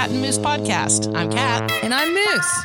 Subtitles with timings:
[0.00, 1.14] Cat and Moose podcast.
[1.14, 1.70] I'm Cat.
[1.82, 2.64] And I'm Moose.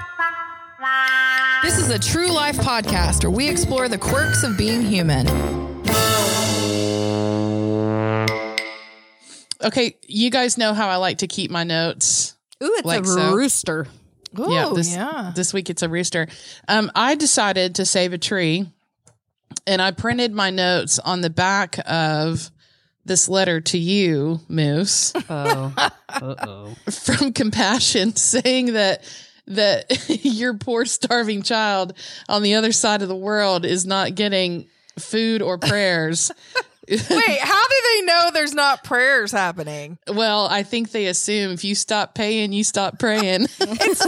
[1.64, 5.28] This is a true life podcast where we explore the quirks of being human.
[9.62, 12.38] Okay, you guys know how I like to keep my notes.
[12.64, 13.34] Ooh, it's Like a so.
[13.34, 13.86] rooster.
[14.40, 15.34] Ooh, yeah, this yeah.
[15.36, 16.30] this week it's a rooster.
[16.70, 18.72] Um, I decided to save a tree,
[19.68, 22.50] and I printed my notes on the back of
[23.06, 25.74] this letter to you, Moose, Oh.
[26.10, 26.74] Uh-oh.
[26.92, 29.04] from Compassion, saying that
[29.48, 31.94] that your poor starving child
[32.28, 36.32] on the other side of the world is not getting food or prayers.
[36.90, 39.98] Wait, how do they know there's not prayers happening?
[40.08, 43.48] well, I think they assume if you stop paying, you stop praying.
[43.60, 44.04] That's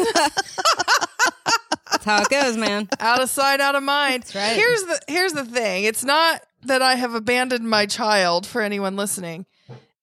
[2.06, 2.88] how it goes, man.
[3.00, 4.24] Out of sight, out of mind.
[4.24, 4.56] That's right.
[4.56, 5.86] Here's the here's the thing.
[5.86, 9.46] It's not that I have abandoned my child for anyone listening.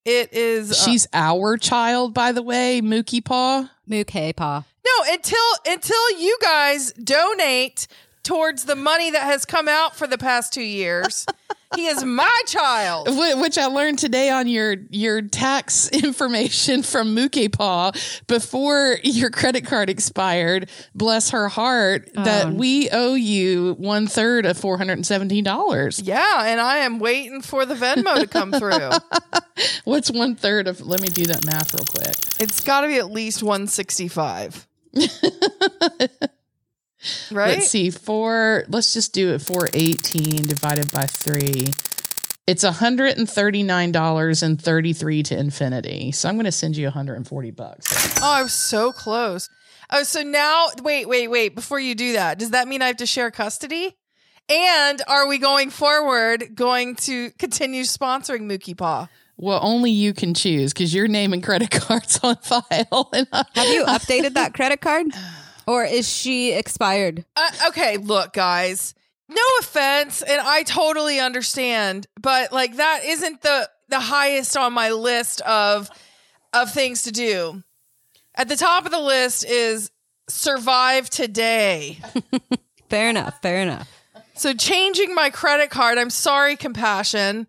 [0.05, 3.71] It is uh, She's our child, by the way, Mookie Paw.
[3.87, 4.65] Mook hey paw.
[4.85, 7.87] No, until until you guys donate
[8.25, 11.27] towards the money that has come out for the past two years.
[11.75, 13.09] he is my child.
[13.41, 17.93] Which I learned today on your your tax information from Mookie Paw
[18.27, 20.71] before your credit card expired.
[20.95, 22.55] Bless her heart, that oh.
[22.55, 26.01] we owe you one third of four hundred and seventeen dollars.
[26.01, 28.91] Yeah, and I am waiting for the Venmo to come through.
[29.85, 30.80] What's one third of?
[30.80, 32.17] Let me do that math real quick.
[32.41, 34.67] It's got to be at least 165.
[37.30, 37.55] right?
[37.59, 38.65] Let's see, four.
[38.69, 39.43] Let's just do it.
[39.43, 41.69] Four eighteen divided by three.
[42.46, 46.13] It's hundred and thirty nine dollars and thirty three to infinity.
[46.13, 48.19] So I'm going to send you hundred and forty bucks.
[48.23, 49.49] Oh, I was so close.
[49.91, 51.55] Oh, so now wait, wait, wait.
[51.55, 53.96] Before you do that, does that mean I have to share custody?
[54.51, 59.09] And are we going forward going to continue sponsoring Mookie Paw?
[59.39, 63.09] Well, only you can choose because your name and credit card's on file.
[63.15, 65.06] And I- Have you updated that credit card?
[65.66, 67.25] Or is she expired?
[67.37, 68.94] Uh, okay, look, guys.
[69.28, 74.91] No offense, and I totally understand, but like that isn't the the highest on my
[74.91, 75.89] list of
[76.53, 77.62] of things to do.
[78.34, 79.91] At the top of the list is
[80.28, 81.99] survive today.
[82.91, 83.41] Fair enough.
[83.41, 83.89] Fair enough.
[84.34, 85.97] So changing my credit card.
[85.99, 87.47] I'm sorry, compassion.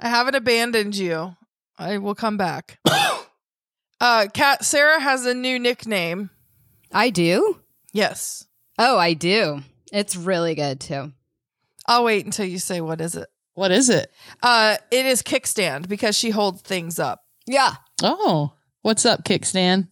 [0.00, 1.36] I haven't abandoned you.
[1.78, 2.78] I will come back.
[4.00, 6.30] uh, Cat Sarah has a new nickname.
[6.92, 7.58] I do?
[7.92, 8.46] Yes,
[8.78, 9.60] Oh, I do.
[9.92, 11.12] It's really good too.
[11.86, 13.28] I'll wait until you say what is it.
[13.54, 14.10] what is it?
[14.42, 17.22] Uh, it is kickstand because she holds things up.
[17.46, 17.74] Yeah.
[18.02, 19.88] Oh, what's up, Kickstand?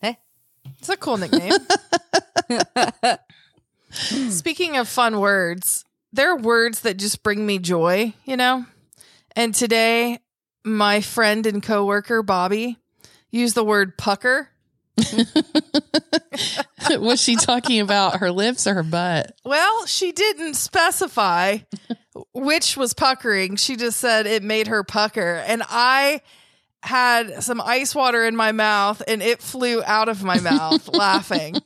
[0.00, 0.18] Hey.
[0.78, 1.52] It's a cool nickname.
[3.90, 8.64] Speaking of fun words, there are words that just bring me joy, you know?
[9.34, 10.20] And today,
[10.64, 12.78] my friend and coworker, Bobby,
[13.30, 14.49] used the word pucker.
[16.90, 19.32] Was she talking about her lips or her butt?
[19.44, 21.58] Well, she didn't specify
[22.32, 23.56] which was puckering.
[23.56, 25.42] She just said it made her pucker.
[25.46, 26.22] And I
[26.82, 31.56] had some ice water in my mouth and it flew out of my mouth laughing.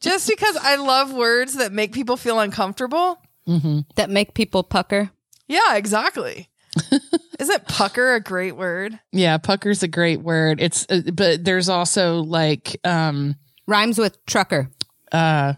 [0.00, 3.20] Just because I love words that make people feel uncomfortable.
[3.46, 3.80] Mm-hmm.
[3.96, 5.10] That make people pucker.
[5.46, 6.48] Yeah, exactly.
[7.38, 8.98] Isn't pucker a great word?
[9.12, 10.60] Yeah, pucker's a great word.
[10.60, 14.70] It's uh, but there's also like um Rhymes with trucker.
[15.12, 15.54] uh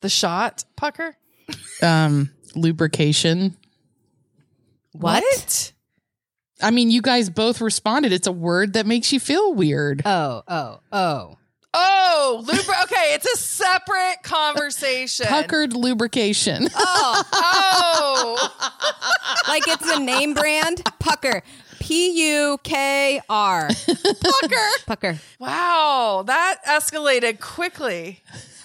[0.00, 1.16] The shot pucker?
[1.82, 3.56] um lubrication.
[4.92, 5.72] What?
[6.62, 8.12] I mean, you guys both responded.
[8.12, 10.02] It's a word that makes you feel weird.
[10.06, 11.36] Oh, oh, oh.
[11.76, 15.26] Oh, lubri- okay, it's a separate conversation.
[15.26, 16.68] Puckered lubrication.
[16.74, 18.50] Oh.
[19.48, 20.82] Like it's a name brand?
[21.00, 21.42] Pucker.
[21.80, 23.68] P U K R.
[23.68, 24.68] Pucker.
[24.86, 25.18] Pucker.
[25.38, 28.22] Wow, that escalated quickly.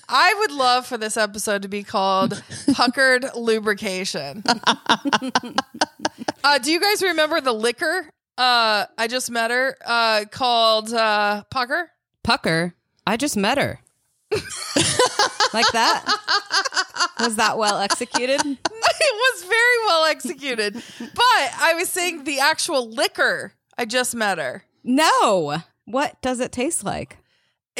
[0.07, 2.41] I would love for this episode to be called
[2.73, 4.43] Puckered Lubrication.
[6.43, 8.09] uh, do you guys remember the liquor?
[8.37, 11.91] Uh, I just met her uh, called uh, Pucker.
[12.23, 12.73] Pucker.
[13.09, 13.79] I just met her.
[14.31, 16.05] like that?
[17.19, 18.39] Was that well executed?
[18.45, 20.75] it was very well executed.
[20.99, 23.53] But I was saying the actual liquor.
[23.75, 24.63] I just met her.
[24.83, 25.63] No.
[25.85, 27.17] What does it taste like?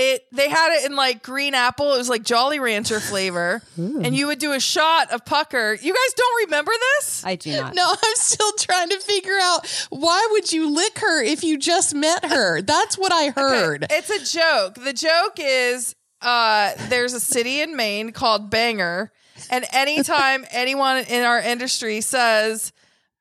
[0.02, 1.94] It they had it in like green apple.
[1.94, 5.74] It was like Jolly Rancher flavor, and you would do a shot of pucker.
[5.74, 7.26] You guys don't remember this?
[7.26, 7.76] I do not.
[7.76, 11.94] No, I'm still trying to figure out why would you lick her if you just
[11.94, 12.62] met her?
[12.62, 13.88] That's what I heard.
[13.90, 14.76] It's a joke.
[14.76, 19.12] The joke is uh, there's a city in Maine called Bangor,
[19.50, 22.72] and anytime anyone in our industry says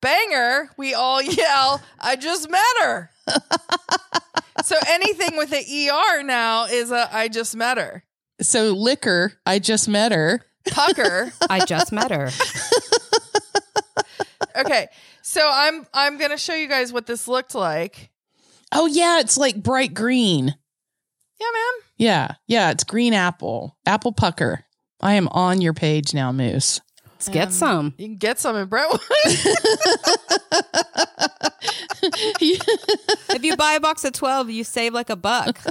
[0.00, 3.10] Bangor, we all yell, "I just met her."
[4.64, 8.04] so anything with the ER now is a I just met her.
[8.40, 10.40] So liquor, I just met her.
[10.70, 11.32] Pucker.
[11.50, 12.30] I just met her.
[14.56, 14.88] okay.
[15.22, 18.10] So I'm I'm gonna show you guys what this looked like.
[18.72, 20.54] Oh yeah, it's like bright green.
[21.40, 21.84] Yeah, man.
[21.96, 24.64] Yeah, yeah, it's green apple, apple pucker.
[25.00, 26.80] I am on your page now, Moose.
[27.18, 27.94] Let's get Um, some.
[27.98, 29.00] You can get some in Brentwood.
[33.30, 35.58] If you buy a box of 12, you save like a buck.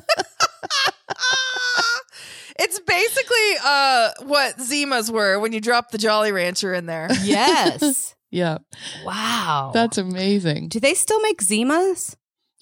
[2.60, 7.08] it's basically uh what Zimas were when you dropped the Jolly Rancher in there.
[7.24, 8.16] Yes.
[8.32, 8.58] yeah,
[9.06, 9.72] Wow.
[9.74, 10.70] that's amazing.
[10.70, 12.16] do they still make Zimas?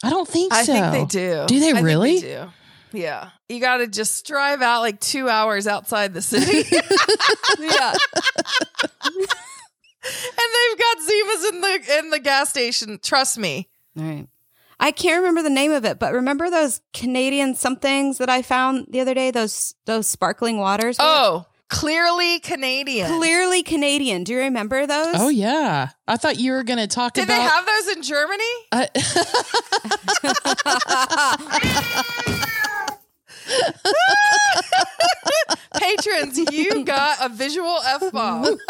[0.03, 0.59] I don't think so.
[0.59, 0.73] I so.
[0.73, 1.45] think they do.
[1.47, 2.19] Do they I think really?
[2.19, 2.45] do.
[2.93, 3.29] Yeah.
[3.47, 6.67] You got to just drive out like two hours outside the city.
[7.59, 7.93] yeah.
[9.13, 12.99] and they've got Zimas in the in the gas station.
[13.01, 13.69] Trust me.
[13.97, 14.27] All right.
[14.79, 18.87] I can't remember the name of it, but remember those Canadian somethings that I found
[18.89, 19.29] the other day?
[19.31, 20.97] Those those sparkling waters.
[20.99, 23.07] Oh, clearly Canadian.
[23.17, 24.23] clearly Canadian.
[24.23, 25.15] Do you remember those?
[25.17, 28.01] Oh yeah, I thought you were going to talk about Did they have those in
[28.01, 28.43] Germany?
[28.71, 28.89] I-
[35.77, 38.57] Patrons, you got a visual F bomb.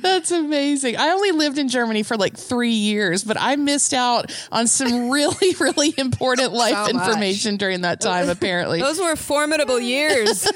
[0.00, 0.96] That's amazing.
[0.96, 5.10] I only lived in Germany for like three years, but I missed out on some
[5.14, 7.08] really, really important life So much.
[7.08, 8.80] information during that time, apparently.
[8.80, 10.48] Those were formidable years.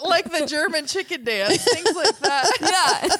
[0.00, 3.18] like the German chicken dance, things like that.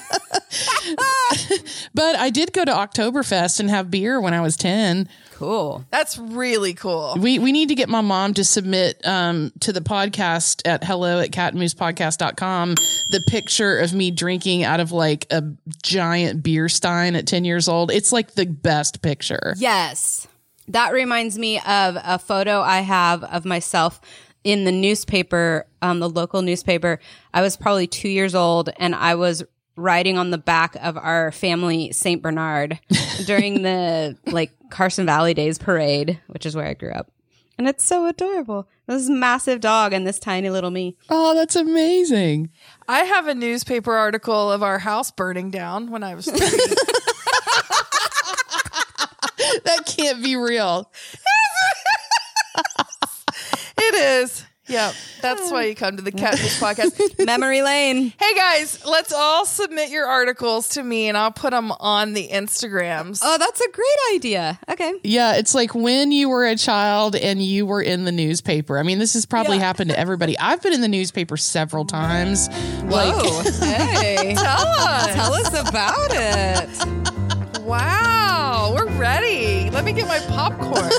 [0.97, 1.57] yeah.
[1.93, 5.09] But I did go to Oktoberfest and have beer when I was 10.
[5.35, 5.83] Cool.
[5.91, 7.17] That's really cool.
[7.19, 11.19] We we need to get my mom to submit um, to the podcast at hello
[11.19, 12.75] at catandmoosepodcast.com
[13.09, 15.43] the picture of me drinking out of like a
[15.83, 17.91] giant beer stein at 10 years old.
[17.91, 19.55] It's like the best picture.
[19.57, 20.25] Yes.
[20.69, 23.99] That reminds me of a photo I have of myself
[24.45, 26.99] in the newspaper, um, the local newspaper.
[27.33, 29.43] I was probably two years old and I was
[29.75, 32.21] riding on the back of our family St.
[32.21, 32.79] Bernard
[33.25, 37.11] during the like Carson Valley Days parade, which is where I grew up.
[37.57, 38.67] And it's so adorable.
[38.85, 40.97] This massive dog and this tiny little me.
[41.09, 42.49] Oh, that's amazing.
[42.87, 46.39] I have a newspaper article of our house burning down when I was three.
[49.63, 50.91] That can't be real.
[53.77, 54.45] it is.
[54.67, 57.23] Yeah, that's why you come to the Cat and Moose podcast.
[57.25, 58.11] Memory lane.
[58.19, 62.27] Hey guys, let's all submit your articles to me and I'll put them on the
[62.29, 63.19] Instagrams.
[63.21, 64.59] Oh, that's a great idea.
[64.67, 64.91] Okay.
[65.03, 68.79] Yeah, it's like when you were a child and you were in the newspaper.
[68.79, 69.65] I mean, this has probably Yeah.
[69.65, 70.35] happened to everybody.
[70.39, 72.49] I've been in the newspaper several times.
[72.85, 73.41] Like, Whoa.
[73.61, 74.33] hey.
[74.37, 75.13] Tell us.
[75.13, 77.61] Tell us about it.
[77.61, 79.69] Wow, we're ready.
[79.69, 80.91] Let me get my popcorn.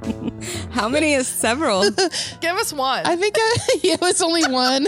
[0.70, 1.90] How many is several?
[2.40, 3.06] Give us one.
[3.06, 4.86] I think I, uh, yeah, it was only one.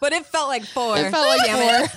[0.00, 0.96] but it felt like four.
[0.96, 1.90] It felt like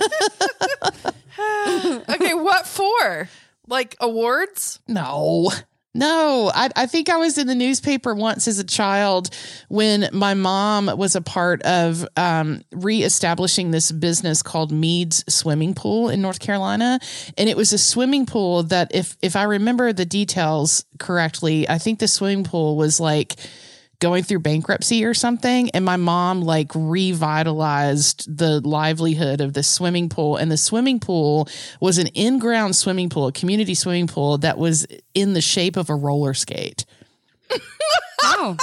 [1.94, 2.14] four.
[2.14, 3.28] okay, what for?
[3.66, 4.80] Like awards?
[4.86, 5.50] No.
[5.96, 9.30] No, I, I think I was in the newspaper once as a child
[9.68, 16.08] when my mom was a part of um, reestablishing this business called Mead's Swimming Pool
[16.08, 16.98] in North Carolina,
[17.38, 21.78] and it was a swimming pool that, if if I remember the details correctly, I
[21.78, 23.36] think the swimming pool was like
[24.00, 30.08] going through bankruptcy or something and my mom like revitalized the livelihood of the swimming
[30.08, 31.48] pool and the swimming pool
[31.80, 35.88] was an in-ground swimming pool a community swimming pool that was in the shape of
[35.90, 36.84] a roller skate
[38.26, 38.56] Oh,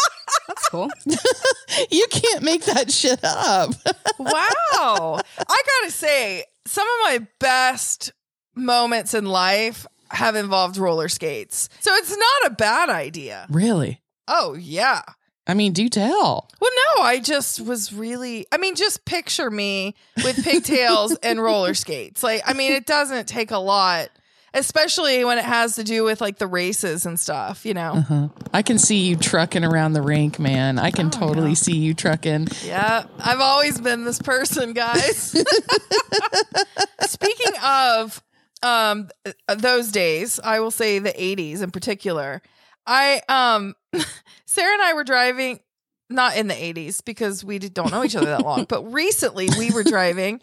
[0.47, 0.89] that's cool.
[1.91, 3.69] you can't make that shit up
[4.19, 5.19] Wow.
[5.47, 8.11] I gotta say, some of my best
[8.55, 11.69] moments in life have involved roller skates.
[11.79, 13.45] So it's not a bad idea.
[13.49, 15.01] really Oh, yeah.
[15.51, 19.95] I mean do tell Well, no, I just was really, I mean, just picture me
[20.23, 22.21] with pigtails and roller skates.
[22.23, 24.09] Like, I mean, it doesn't take a lot,
[24.53, 27.93] especially when it has to do with like the races and stuff, you know?
[27.93, 28.27] uh-huh.
[28.53, 31.55] i can see you trucking around the rink man i can totally yeah.
[31.55, 35.35] see you trucking Yeah, I've always been this person, guys.
[37.01, 38.21] Speaking of
[38.63, 39.09] um
[39.57, 42.41] those days, I will say the 80s in particular.
[42.85, 43.75] I um
[44.45, 45.59] Sarah and I were driving
[46.09, 49.71] not in the 80s because we don't know each other that long, but recently we
[49.71, 50.41] were driving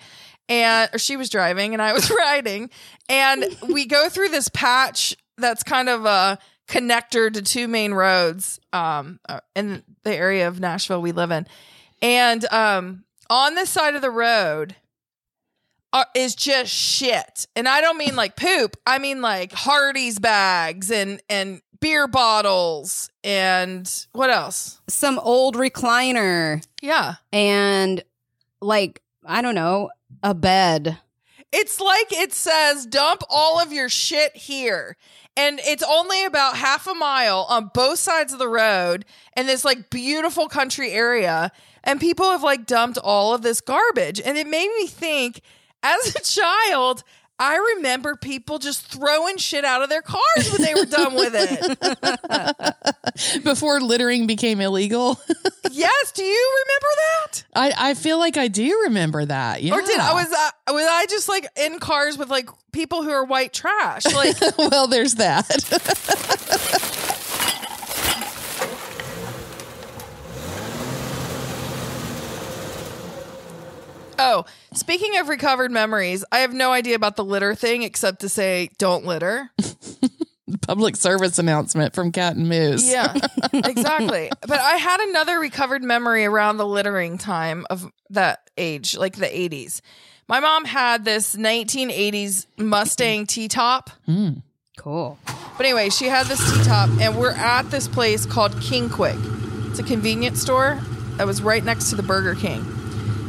[0.49, 2.71] and or she was driving and I was riding
[3.09, 6.39] and we go through this patch that's kind of a
[6.69, 11.47] connector to two main roads um uh, in the area of Nashville we live in.
[12.03, 14.75] And um on this side of the road
[15.93, 17.47] are, is just shit.
[17.57, 18.77] And I don't mean like poop.
[18.87, 24.81] I mean like Hardee's bags and and beer bottles and what else?
[24.89, 27.15] Some old recliner Yeah.
[27.33, 28.03] and
[28.61, 29.91] like I don't know,
[30.23, 30.99] a bed.
[31.53, 34.97] It's like it says dump all of your shit here.
[35.37, 39.05] And it's only about half a mile on both sides of the road
[39.37, 41.53] in this like beautiful country area.
[41.85, 44.21] And people have like dumped all of this garbage.
[44.21, 45.41] And it made me think
[45.83, 47.05] as a child,
[47.41, 51.33] I remember people just throwing shit out of their cars when they were done with
[51.35, 53.43] it.
[53.45, 55.21] Before littering became illegal.
[55.71, 57.45] yes, do you remember that?
[57.55, 59.63] I, I feel like I do remember that.
[59.63, 59.75] Yeah.
[59.75, 63.11] Or did I was uh, was I just like in cars with like people who
[63.11, 64.05] are white trash?
[64.13, 65.47] Like well, there's that.
[74.19, 74.45] Oh,
[74.75, 78.71] speaking of recovered memories, I have no idea about the litter thing except to say
[78.79, 79.51] don't litter.
[80.63, 82.91] Public service announcement from Cat and Moose.
[82.91, 83.15] Yeah,
[83.53, 84.31] exactly.
[84.41, 89.27] But I had another recovered memory around the littering time of that age, like the
[89.27, 89.81] 80s.
[90.27, 93.91] My mom had this 1980s Mustang T top.
[94.07, 94.31] Hmm.
[94.79, 95.19] Cool.
[95.57, 99.17] But anyway, she had this T top, and we're at this place called King Quick.
[99.71, 100.81] It's a convenience store
[101.17, 102.65] that was right next to the Burger King.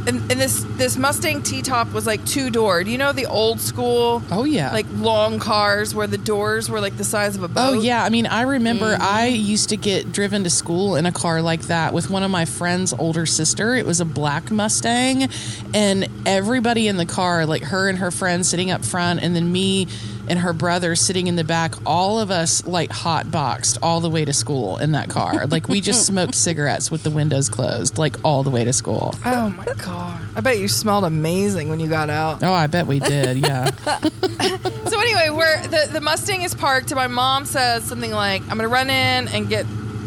[0.08, 2.84] And, and this this Mustang T top was like two door.
[2.84, 4.24] Do you know the old school?
[4.32, 4.72] Oh, yeah.
[4.72, 7.56] like long cars where the doors were like the size of a oh, boat.
[7.58, 9.04] Oh yeah, I mean, I remember mm-hmm.
[9.04, 12.32] I used to get driven to school in a car like that with one of
[12.32, 13.76] my friend's older sister.
[13.76, 15.30] It was a black Mustang,
[15.74, 19.52] and everybody in the car, like her and her friend sitting up front, and then
[19.52, 19.88] me
[20.30, 21.74] and her brother sitting in the back.
[21.86, 25.48] All of us like hot boxed all the way to school in that car.
[25.48, 29.14] like we just smoked cigarettes with the windows closed, like all the way to school.
[29.26, 30.22] Oh my god!
[30.36, 32.44] I bet you smelled amazing when you got out.
[32.44, 33.38] Oh, I bet we did.
[33.38, 33.72] Yeah.
[34.90, 38.58] So anyway, where the the Mustang is parked, and my mom says something like, "I'm
[38.58, 39.66] gonna run in and get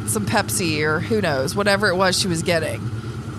[0.08, 2.80] some Pepsi or who knows, whatever it was she was getting,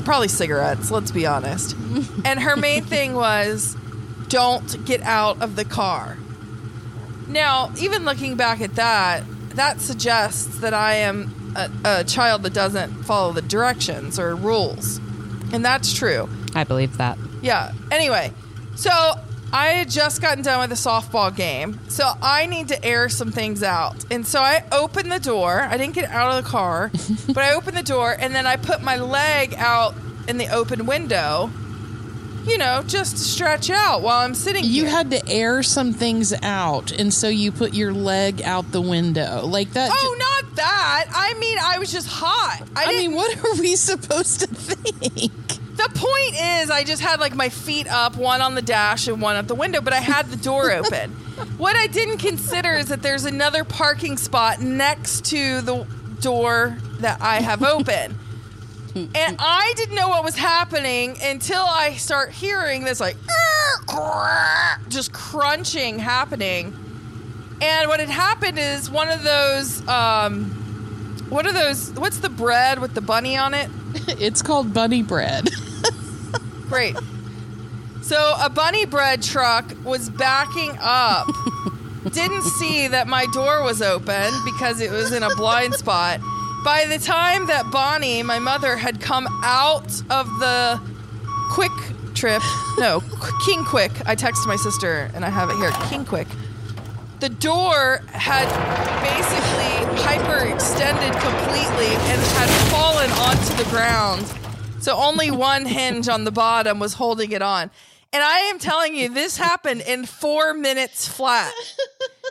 [0.05, 0.89] probably cigarettes.
[0.89, 1.75] Let's be honest."
[2.23, 3.75] and her main thing was,
[4.29, 6.17] "Don't get out of the car."
[7.33, 9.23] Now, even looking back at that,
[9.55, 14.97] that suggests that I am a, a child that doesn't follow the directions or rules,
[15.51, 16.29] and that's true.
[16.53, 17.17] I believe that.
[17.41, 17.71] Yeah.
[17.89, 18.31] Anyway,
[18.75, 18.91] so
[19.51, 23.31] I had just gotten done with a softball game, so I need to air some
[23.31, 24.05] things out.
[24.11, 25.61] And so I opened the door.
[25.61, 26.91] I didn't get out of the car,
[27.27, 29.95] but I opened the door and then I put my leg out
[30.27, 31.49] in the open window,
[32.45, 34.89] you know, just to stretch out while I'm sitting You here.
[34.91, 39.45] had to air some things out, and so you put your leg out the window
[39.45, 39.89] like that.
[39.91, 41.05] Oh, ju- Oh, not that.
[41.13, 42.61] I mean, I was just hot.
[42.75, 45.31] I, I mean, what are we supposed to think?
[45.75, 49.21] The point is, I just had like my feet up, one on the dash and
[49.21, 51.11] one at the window, but I had the door open.
[51.57, 55.87] What I didn't consider is that there's another parking spot next to the
[56.21, 58.17] door that I have open.
[58.95, 63.17] And I didn't know what was happening until I start hearing this like
[64.89, 66.73] just crunching happening.
[67.61, 70.45] And what had happened is one of those um
[71.29, 73.69] what are those what's the bread with the bunny on it?
[74.19, 75.49] It's called bunny bread.
[76.67, 76.95] Great.
[78.01, 81.27] So a bunny bread truck was backing up.
[82.11, 86.19] Didn't see that my door was open because it was in a blind spot.
[86.63, 90.79] By the time that Bonnie, my mother, had come out of the
[91.51, 91.73] quick
[92.13, 92.41] trip,
[92.77, 93.01] no,
[93.45, 96.27] King Quick, I texted my sister and I have it here, King Quick.
[97.19, 98.47] The door had
[99.03, 104.25] basically hyperextended completely and had fallen onto the ground.
[104.81, 107.71] So only one hinge on the bottom was holding it on.
[108.13, 111.53] And I am telling you, this happened in four minutes flat.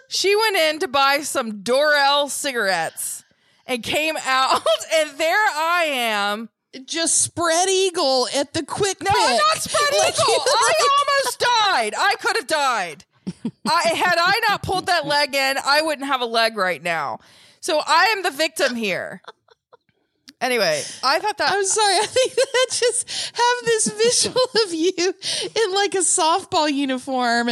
[0.08, 3.21] She went in to buy some Doral cigarettes
[3.66, 4.62] and came out,
[4.94, 6.48] and there I am.
[6.86, 10.24] Just spread eagle at the quick No, I'm not spread Like, eagle.
[10.46, 11.94] I almost died.
[11.98, 13.04] I could have died.
[13.68, 17.20] I had I not pulled that leg in, I wouldn't have a leg right now.
[17.60, 19.20] So I am the victim here.
[20.40, 21.94] Anyway, I thought that I'm sorry.
[21.98, 25.14] I think that just have this visual of you
[25.64, 27.50] in like a softball uniform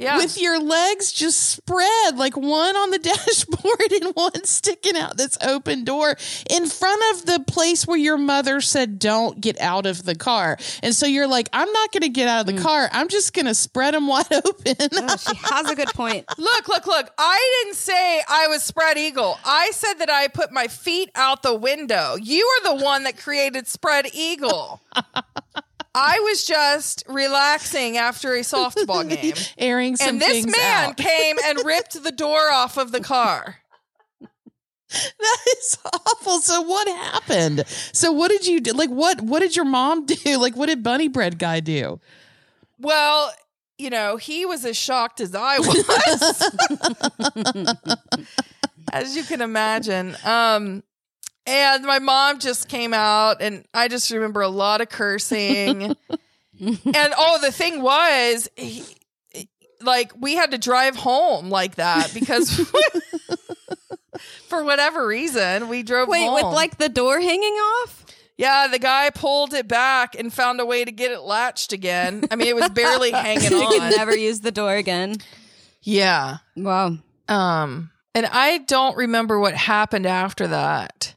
[0.00, 0.16] Yeah.
[0.16, 5.36] with your legs just spread, like one on the dashboard and one sticking out this
[5.42, 6.16] open door
[6.48, 10.56] in front of the place where your mother said, Don't get out of the car.
[10.82, 12.62] And so you're like, I'm not going to get out of the mm.
[12.62, 12.88] car.
[12.92, 14.76] I'm just going to spread them wide open.
[14.92, 16.26] Oh, she has a good point.
[16.38, 17.12] Look, look, look.
[17.18, 19.38] I didn't say I was spread eagle.
[19.44, 22.16] I said that I put my feet out the window.
[22.20, 24.80] You are the one that created spread eagle.
[25.94, 29.34] I was just relaxing after a softball game.
[29.58, 30.96] Airing some and this man out.
[30.96, 33.56] came and ripped the door off of the car.
[34.92, 36.40] That is awful.
[36.40, 37.62] So what happened?
[37.92, 38.72] So what did you do?
[38.72, 40.36] Like what what did your mom do?
[40.36, 42.00] Like what did Bunny Bread guy do?
[42.80, 43.32] Well,
[43.78, 46.50] you know, he was as shocked as I was.
[48.92, 50.16] as you can imagine.
[50.24, 50.82] Um
[51.46, 55.82] and my mom just came out and I just remember a lot of cursing.
[56.60, 58.84] and oh, the thing was he,
[59.80, 62.50] like we had to drive home like that because
[64.48, 66.34] for whatever reason we drove Wait, home.
[66.34, 68.04] with like the door hanging off?
[68.36, 72.24] Yeah, the guy pulled it back and found a way to get it latched again.
[72.30, 73.90] I mean, it was barely hanging You on.
[73.90, 75.16] never use the door again.
[75.82, 76.38] Yeah.
[76.56, 76.96] Wow.
[77.28, 81.14] Um, and I don't remember what happened after that.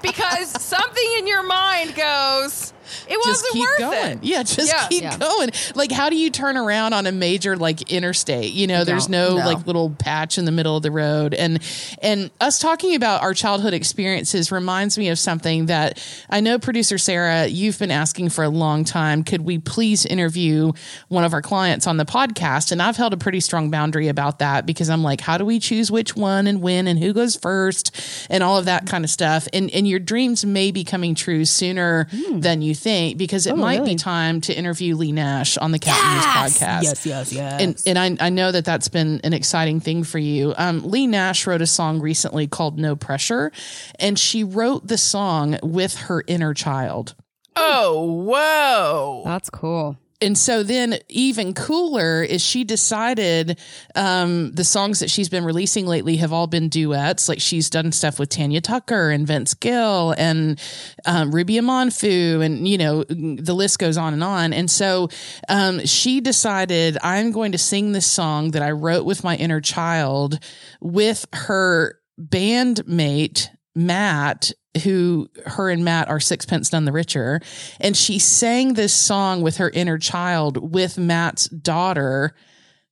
[0.02, 2.72] Because something in your mind goes,
[3.08, 4.18] it wasn't keep worth going.
[4.18, 4.24] it.
[4.24, 4.88] Yeah, just Yeah.
[4.88, 5.16] keep Yeah.
[5.16, 5.50] going.
[5.74, 8.52] Like, how do you turn around on a major like interstate?
[8.52, 9.46] You know, there's no, No.
[9.46, 11.34] like little patch in the middle of the road.
[11.34, 11.60] And
[12.02, 16.98] and us talking about our childhood experiences reminds me of something that I know producer
[16.98, 19.24] Sarah, you've been asking for a long time.
[19.24, 20.72] Could we please interview
[21.08, 22.72] one of our clients on the podcast?
[22.72, 25.58] And I've held a pretty strong boundary about that because I'm like, how do we
[25.58, 29.10] choose which one and when and who goes first and all of that kind of
[29.10, 29.48] stuff.
[29.52, 32.40] And and your dreams may be coming true sooner hmm.
[32.40, 33.92] than you think because it might really?
[33.92, 36.82] be time to interview Leigh Nash on the Cat and Moose podcast.
[37.06, 37.32] yes, yes.
[37.34, 40.54] And, and I, I know that that's been an exciting thing for you.
[40.56, 43.52] Um, Leigh Nash wrote a song recently called No Pressure,
[43.98, 47.14] and she wrote the song with her inner child.
[47.56, 49.22] Oh, whoa.
[49.24, 49.98] That's cool.
[50.20, 53.58] And so then, even cooler is she decided
[53.94, 57.28] um, the songs that she's been releasing lately have all been duets.
[57.28, 60.60] Like she's done stuff with Tanya Tucker and Vince Gill and
[61.06, 64.52] um, Ruby Amanfu, and you know the list goes on and on.
[64.52, 65.08] And so
[65.48, 69.60] um, she decided I'm going to sing this song that I wrote with my inner
[69.60, 70.40] child
[70.80, 74.50] with her bandmate Matt,
[74.82, 77.40] who her and Matt are sixpence none the richer.
[77.80, 82.34] And she sang this song with her inner child with Matt's daughter,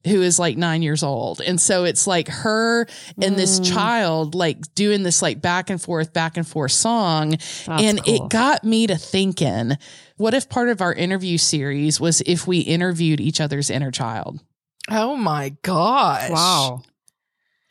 [0.06, 1.40] who is like nine years old.
[1.40, 2.86] And so it's like her
[3.20, 3.74] and this mm.
[3.74, 7.34] child like doing this like back and forth, back and forth song.
[7.66, 8.14] and cool.
[8.14, 9.72] it got me to thinking,
[10.18, 14.40] what if part of our interview series was if we interviewed each other's inner child?
[14.88, 16.30] Oh my gosh.
[16.30, 16.82] Wow.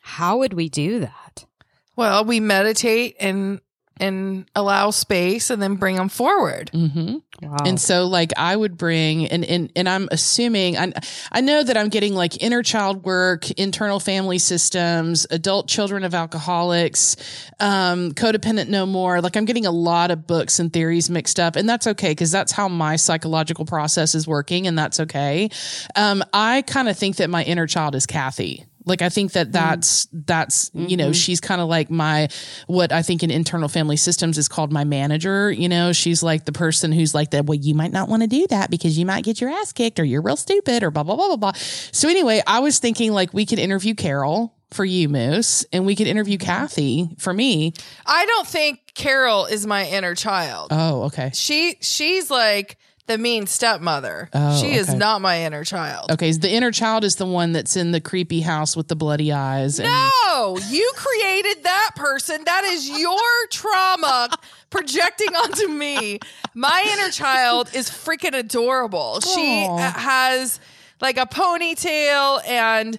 [0.02, 1.25] How would we do that?
[1.96, 3.60] Well, we meditate and
[3.98, 6.70] and allow space and then bring them forward.
[6.72, 7.16] Mm-hmm.
[7.42, 7.56] Wow.
[7.64, 10.92] And so like I would bring and and and I'm assuming I
[11.32, 16.14] I know that I'm getting like inner child work, internal family systems, adult children of
[16.14, 17.16] alcoholics,
[17.60, 19.20] um, codependent no more.
[19.20, 22.30] Like I'm getting a lot of books and theories mixed up, and that's okay because
[22.30, 25.48] that's how my psychological process is working, and that's okay.
[25.94, 28.66] Um, I kind of think that my inner child is Kathy.
[28.86, 29.52] Like I think that mm.
[29.52, 31.12] that's that's you know mm-hmm.
[31.12, 32.28] she's kind of like my
[32.68, 35.50] what I think in internal family systems is called my manager.
[35.50, 37.46] You know she's like the person who's like that.
[37.46, 39.98] Well, you might not want to do that because you might get your ass kicked
[39.98, 41.52] or you're real stupid or blah blah blah blah blah.
[41.52, 45.96] So anyway, I was thinking like we could interview Carol for you, Moose, and we
[45.96, 47.72] could interview Kathy for me.
[48.04, 50.68] I don't think Carol is my inner child.
[50.70, 51.30] Oh, okay.
[51.34, 54.28] She she's like the mean stepmother.
[54.32, 54.98] Oh, she is okay.
[54.98, 56.10] not my inner child.
[56.10, 59.32] Okay, the inner child is the one that's in the creepy house with the bloody
[59.32, 59.78] eyes.
[59.78, 62.42] And No, you created that person.
[62.44, 64.30] That is your trauma
[64.70, 66.18] projecting onto me.
[66.54, 69.20] My inner child is freaking adorable.
[69.20, 70.58] She has
[71.00, 72.98] like a ponytail and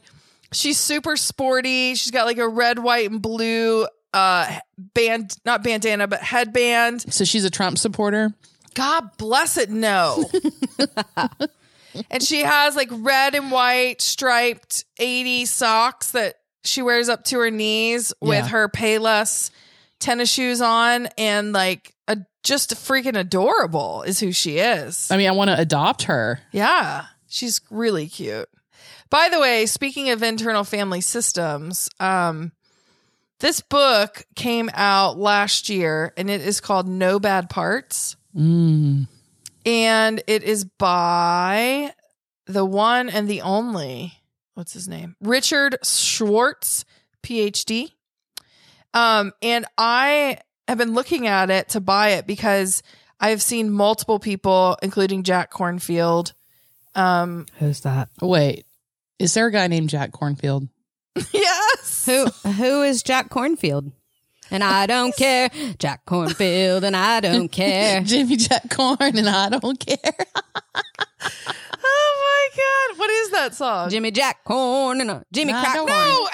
[0.54, 1.96] she's super sporty.
[1.96, 4.60] She's got like a red, white, and blue uh
[4.93, 8.34] band not bandana but headband so she's a Trump supporter.
[8.78, 10.24] God bless it, no.
[12.12, 17.40] and she has like red and white striped 80 socks that she wears up to
[17.40, 18.48] her knees with Yeah.
[18.50, 19.52] her Payless
[20.00, 25.10] tennis shoes on and like a, just freaking adorable is who she is.
[25.10, 26.40] I mean, I want to adopt her.
[26.52, 28.48] Yeah, she's really cute.
[29.10, 32.52] By the way, speaking of internal family systems, um,
[33.40, 38.18] this book came out last year and it is called No Bad Parts.
[38.36, 39.08] Mm.
[39.66, 41.94] And it is by
[42.46, 44.13] the one and the only,
[44.54, 45.16] what's his name?
[45.22, 46.86] Richard Schwartz,
[47.24, 47.92] PhD.
[48.94, 52.82] Um, and I have been looking at it to buy it because
[53.20, 56.34] I've seen multiple people, including Jack Kornfield.
[56.96, 58.10] Um, Who's that?
[58.22, 58.66] Wait,
[59.20, 60.70] is there a guy named Jack Kornfield?
[61.34, 62.06] yes.
[62.06, 63.92] Who who is Jack Kornfield?
[64.52, 65.50] And I don't care.
[65.80, 68.02] Jack Cornfield and I don't care.
[68.02, 69.98] Jimmy Jack Corn, and I don't care.
[72.58, 73.00] My God.
[73.00, 73.89] What is that song?
[73.89, 76.08] Jimmy Jack Corn and uh, Jimmy I Crack don't- Corn.
[76.08, 76.28] No.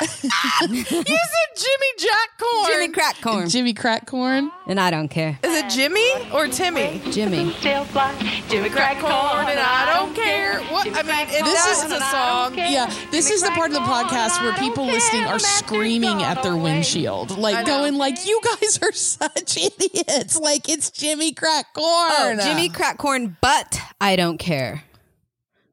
[0.70, 2.66] you said Jimmy Jack Corn.
[2.72, 3.48] Jimmy Crack Corn.
[3.50, 4.50] Jimmy Crack Corn.
[4.66, 5.38] And I don't care.
[5.42, 7.02] Is it Jimmy or Timmy?
[7.10, 7.52] Jimmy.
[7.54, 8.14] Still fly,
[8.48, 10.60] Jimmy Crack corn and I don't care.
[10.72, 12.54] What I mean, if This that is- is a song.
[12.56, 16.56] Yeah, this is the part of the podcast where people listening are screaming at their
[16.56, 17.78] windshield, like know.
[17.78, 21.86] going, "Like you guys are such idiots!" Like it's Jimmy Crack Corn.
[21.86, 24.84] Oh, Jimmy Crack Corn, but I don't care.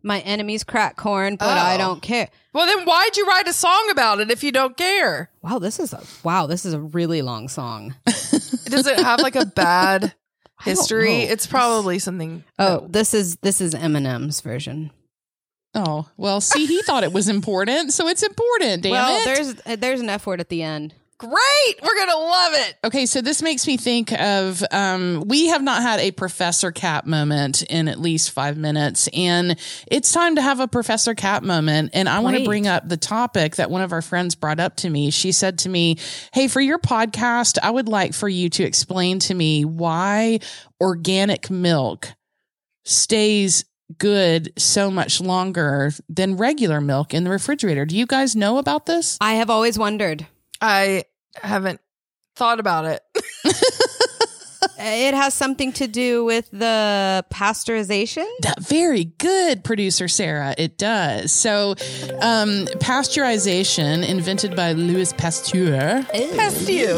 [0.07, 1.77] My enemies crack corn, but I Oh.
[1.77, 2.29] don't care.
[2.53, 5.29] Well, then why'd you write a song about it if you don't care?
[5.41, 6.47] Wow, this is a wow.
[6.47, 7.93] This is a really long song.
[8.05, 10.13] Does it have like a bad
[10.63, 11.25] history?
[11.25, 11.31] know.
[11.33, 12.43] It's probably something.
[12.57, 14.91] Oh, this is this is Eminem's version.
[15.75, 18.83] Oh well, see, he thought it was important, so it's important.
[18.83, 19.25] Damn well, it!
[19.25, 20.93] there's uh, there's an F word at the end.
[21.19, 21.82] Great.
[21.82, 22.77] We're going to love it.
[22.84, 27.08] Okay, so this makes me think of um, we have not had a Professor Cat
[27.08, 31.89] moment in at least five minutes, and it's time to have a Professor Cat moment.
[31.93, 34.75] And I want to bring up the topic that one of our friends brought up
[34.77, 35.10] to me.
[35.10, 35.97] She said to me,
[36.34, 40.39] Hey, for your podcast, I would like for you to explain to me why
[40.80, 42.13] organic milk
[42.86, 43.65] stays
[43.97, 47.86] good so much longer than regular milk in the refrigerator.
[47.86, 49.17] Do you guys know about this?
[49.19, 50.27] I have always wondered.
[50.61, 51.03] I
[51.35, 51.81] haven't
[52.35, 53.01] thought about it.
[54.79, 58.27] It has something to do with the pasteurization.
[58.41, 60.53] That very good, producer Sarah.
[60.57, 61.31] It does.
[61.31, 61.71] So,
[62.21, 66.05] um, pasteurization, invented by Louis Pasteur.
[66.11, 66.93] Pasteur.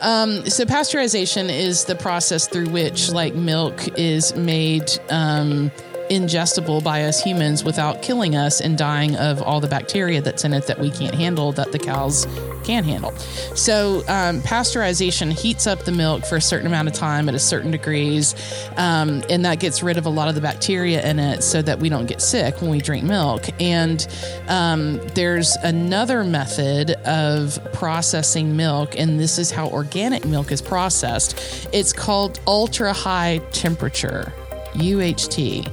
[0.00, 5.72] Um, so, pasteurization is the process through which, like, milk is made um,
[6.10, 10.52] ingestible by us humans without killing us and dying of all the bacteria that's in
[10.52, 12.26] it that we can't handle that the cows
[12.64, 13.12] can handle.
[13.54, 17.38] So, um, pasteurization heats up the milk for a certain amount of time at a
[17.38, 18.34] certain degrees,
[18.76, 21.78] um, and that gets rid of a lot of the bacteria in it so that
[21.78, 23.44] we don't get sick when we drink milk.
[23.60, 24.06] And
[24.48, 31.68] um, there's another method of processing milk, and this is how organic milk is processed.
[31.72, 34.32] It's called ultra high temperature.
[34.74, 35.72] UHT.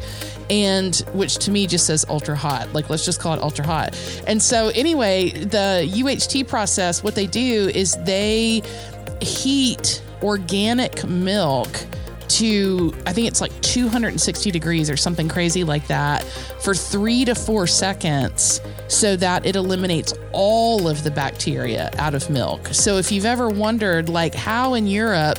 [0.49, 2.73] And which to me just says ultra hot.
[2.73, 3.95] Like, let's just call it ultra hot.
[4.25, 8.63] And so, anyway, the UHT process, what they do is they
[9.21, 11.69] heat organic milk
[12.29, 16.23] to, I think it's like 260 degrees or something crazy like that
[16.61, 22.29] for three to four seconds so that it eliminates all of the bacteria out of
[22.29, 22.67] milk.
[22.67, 25.37] So, if you've ever wondered, like, how in Europe,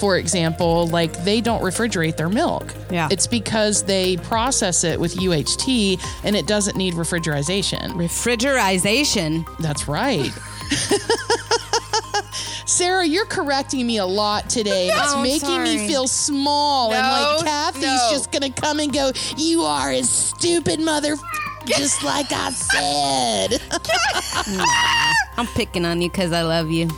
[0.00, 2.74] for example, like they don't refrigerate their milk.
[2.90, 3.08] Yeah.
[3.10, 7.90] It's because they process it with UHT and it doesn't need refrigerization.
[7.92, 9.46] Refrigerization.
[9.58, 10.30] That's right.
[12.70, 14.90] Sarah, you're correcting me a lot today.
[14.90, 18.08] It's oh, I'm making me feel small and like Kathy's no.
[18.12, 21.16] just gonna come and go, You are a stupid mother
[21.76, 23.60] just like I said.
[25.36, 26.88] I'm picking on you because I love you.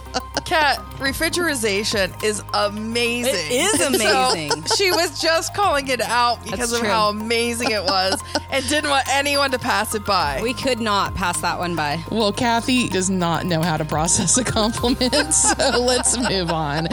[0.44, 3.32] Cat, refrigerization is amazing.
[3.34, 4.50] It is amazing.
[4.66, 6.88] So she was just calling it out because That's of true.
[6.88, 10.40] how amazing it was and didn't want anyone to pass it by.
[10.42, 12.02] We could not pass that one by.
[12.10, 16.88] Well, Kathy does not know how to process a compliment, so let's move on.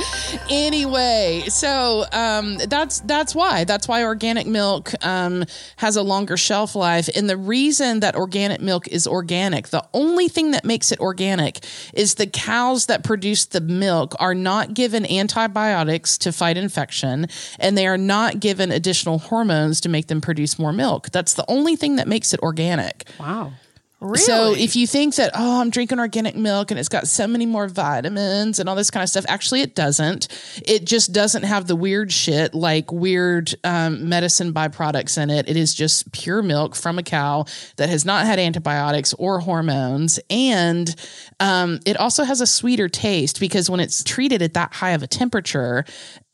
[0.50, 5.44] Anyway, so um, that's that's why that's why organic milk um,
[5.78, 10.28] has a longer shelf life, and the reason that organic milk is organic, the only
[10.28, 11.60] thing that makes it organic
[11.94, 17.28] is the cows that produce the milk are not given antibiotics to fight infection,
[17.60, 21.12] and they are not given additional hormones to make them produce more milk.
[21.12, 23.08] That's the only thing that makes it organic.
[23.20, 23.54] Wow.
[24.00, 24.18] Really?
[24.18, 27.46] So if you think that, oh, I'm drinking organic milk and it's got so many
[27.46, 30.28] more vitamins and all this kind of stuff, actually, it doesn't.
[30.66, 35.50] It just doesn't have the weird shit like weird um, medicine byproducts in it.
[35.50, 40.20] It is just pure milk from a cow that has not had antibiotics or hormones.
[40.30, 40.96] And
[41.40, 45.04] um, it also has a sweeter taste because when it's treated at that high of
[45.04, 45.86] a temperature,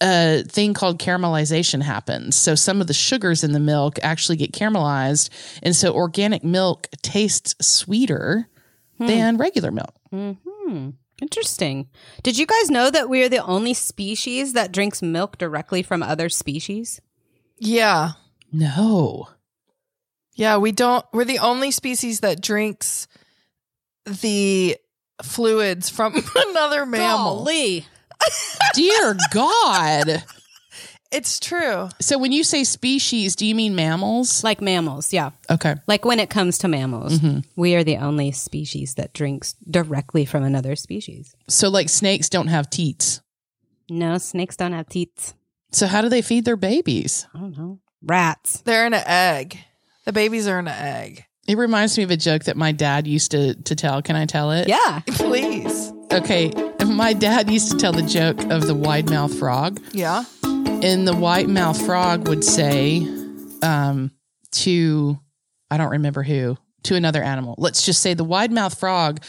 [0.01, 2.35] a thing called caramelization happens.
[2.35, 5.29] So some of the sugars in the milk actually get caramelized.
[5.63, 8.47] And so organic milk tastes sweeter
[8.97, 9.07] hmm.
[9.07, 9.95] than regular milk.
[10.13, 10.89] Mm-hmm.
[11.21, 11.87] Interesting.
[12.23, 16.03] Did you guys know that we are the only species that drinks milk directly from
[16.03, 17.01] other species?
[17.57, 18.11] yeah.
[18.51, 19.27] No.
[20.35, 23.07] Yeah, we don't we're the only species that drinks
[24.05, 24.77] the
[25.23, 27.37] fluids from another mammal.
[27.37, 27.85] Golly.
[28.73, 30.23] Dear God.
[31.11, 31.89] It's true.
[32.01, 34.43] So when you say species, do you mean mammals?
[34.43, 35.31] Like mammals, yeah.
[35.49, 35.75] Okay.
[35.87, 37.39] Like when it comes to mammals, mm-hmm.
[37.55, 41.33] we are the only species that drinks directly from another species.
[41.47, 43.21] So like snakes don't have teats.
[43.89, 45.35] No, snakes don't have teats.
[45.71, 47.27] So how do they feed their babies?
[47.33, 47.79] I don't know.
[48.01, 48.61] Rats.
[48.61, 49.57] They're in an egg.
[50.05, 51.25] The babies are in an egg.
[51.47, 54.01] It reminds me of a joke that my dad used to to tell.
[54.01, 54.67] Can I tell it?
[54.67, 55.01] Yeah.
[55.07, 55.93] Please.
[56.11, 56.51] Okay.
[56.85, 59.79] My dad used to tell the joke of the wide mouth frog.
[59.91, 60.23] Yeah.
[60.43, 63.07] and the white mouth frog would say
[63.63, 64.11] um,
[64.51, 65.19] to
[65.71, 67.55] I don't remember who to another animal.
[67.57, 69.23] Let's just say the wide mouth frog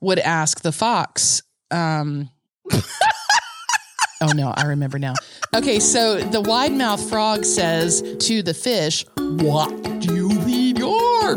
[0.00, 1.42] would ask the fox.
[1.70, 2.30] Um,
[2.72, 5.14] oh no, I remember now.
[5.54, 11.36] Okay, so the wide mouth frog says to the fish, "What do you feed your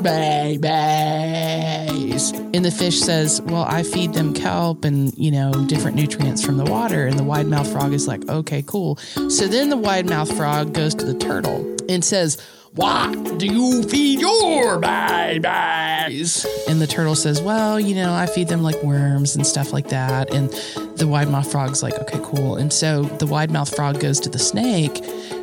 [2.19, 6.43] babies?" And the fish says, "Well, I feed them kelp and you know different nutrients
[6.43, 8.97] from the water." And the wide mouth frog is like, "Okay, cool."
[9.29, 12.37] So then the wide mouth frog goes to the turtle and says.
[12.75, 16.45] What do you feed your babies?
[16.67, 19.89] And the turtle says, Well, you know, I feed them like worms and stuff like
[19.89, 20.31] that.
[20.31, 20.51] And
[20.95, 22.57] the wide mouth frog's like, Okay, cool.
[22.57, 24.99] And so the wide mouth frog goes to the snake,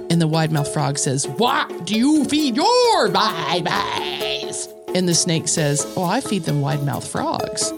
[0.09, 4.69] and the wide mouth frog says, What do you feed your babies?
[4.97, 7.71] And the snake says, Oh, I feed them wide mouth frogs.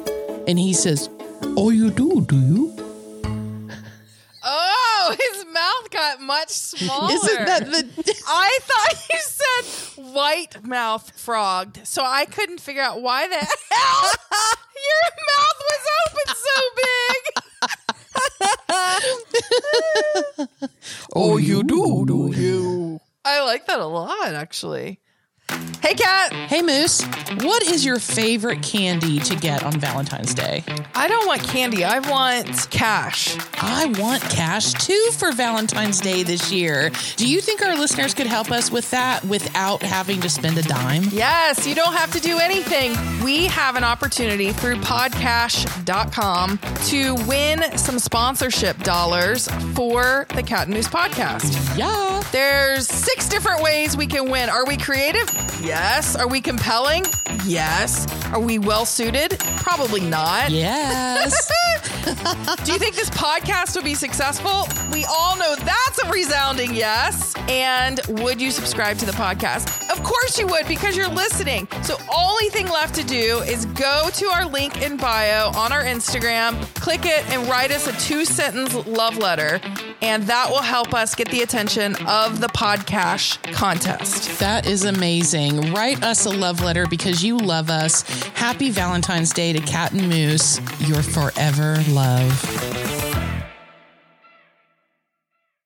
[0.47, 1.11] And he says,
[1.57, 2.73] Oh, you do, do you?
[4.45, 7.13] Oh, his mouth got much smaller.
[7.15, 8.23] Isn't that the.
[8.29, 9.65] I thought you said
[10.15, 14.13] white mouth frogged, so I couldn't figure out why the hell
[14.87, 16.61] your mouth was open so
[20.39, 20.87] big.
[21.17, 23.01] oh, you do, do you?
[23.25, 25.01] I like that a lot, actually.
[25.81, 26.33] Hey, Cat.
[26.33, 27.03] Hey, Moose,
[27.41, 30.65] what is your favorite candy to get on Valentine's Day?
[30.95, 31.85] I don't want candy.
[31.85, 33.37] I want cash.
[33.55, 36.91] I want cash too for Valentine's Day this year.
[37.17, 40.63] Do you think our listeners could help us with that without having to spend a
[40.63, 41.05] dime?
[41.11, 42.95] Yes, you don't have to do anything.
[43.25, 50.75] We have an opportunity through podcash.com to win some sponsorship dollars for the Cat and
[50.75, 51.79] Moose podcast.
[51.79, 52.23] Yeah.
[52.33, 54.51] There's six different ways we can win.
[54.51, 55.29] Are we creative?
[55.63, 56.17] Yes.
[56.17, 57.05] Are we compelling?
[57.45, 58.07] Yes.
[58.33, 59.39] Are we well suited?
[59.57, 60.51] Probably not.
[60.51, 61.51] Yes.
[62.65, 64.69] Do you think this podcast would be successful?
[64.93, 67.35] We all know that's a resounding yes.
[67.49, 69.88] And would you subscribe to the podcast?
[70.09, 71.69] Of course you would because you're listening.
[71.83, 75.83] So only thing left to do is go to our link in bio on our
[75.83, 79.61] Instagram, click it and write us a two-sentence love letter
[80.01, 84.39] and that will help us get the attention of the podcast contest.
[84.39, 85.75] that is amazing.
[85.75, 88.01] Write us a love letter because you love us.
[88.35, 92.98] Happy Valentine's Day to Cat and Moose, your forever love.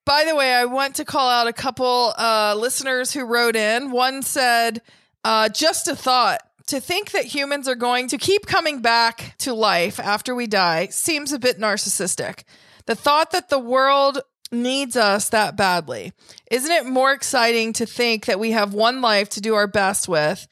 [0.04, 3.90] By the way, I want to call out a couple uh, listeners who wrote in.
[3.90, 4.82] One said,
[5.24, 6.40] uh, just a thought.
[6.68, 10.86] To think that humans are going to keep coming back to life after we die
[10.86, 12.44] seems a bit narcissistic.
[12.86, 14.20] The thought that the world
[14.52, 16.12] needs us that badly.
[16.50, 20.08] Isn't it more exciting to think that we have one life to do our best
[20.08, 20.46] with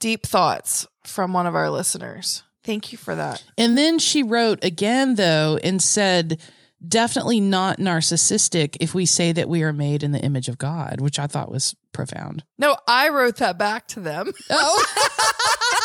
[0.00, 2.42] deep thoughts from one of our listeners.
[2.64, 3.44] Thank you for that.
[3.56, 6.40] And then she wrote again, though, and said,
[6.86, 11.00] definitely not narcissistic if we say that we are made in the image of God,
[11.00, 12.44] which I thought was profound.
[12.58, 14.32] No, I wrote that back to them.
[14.50, 14.84] Oh.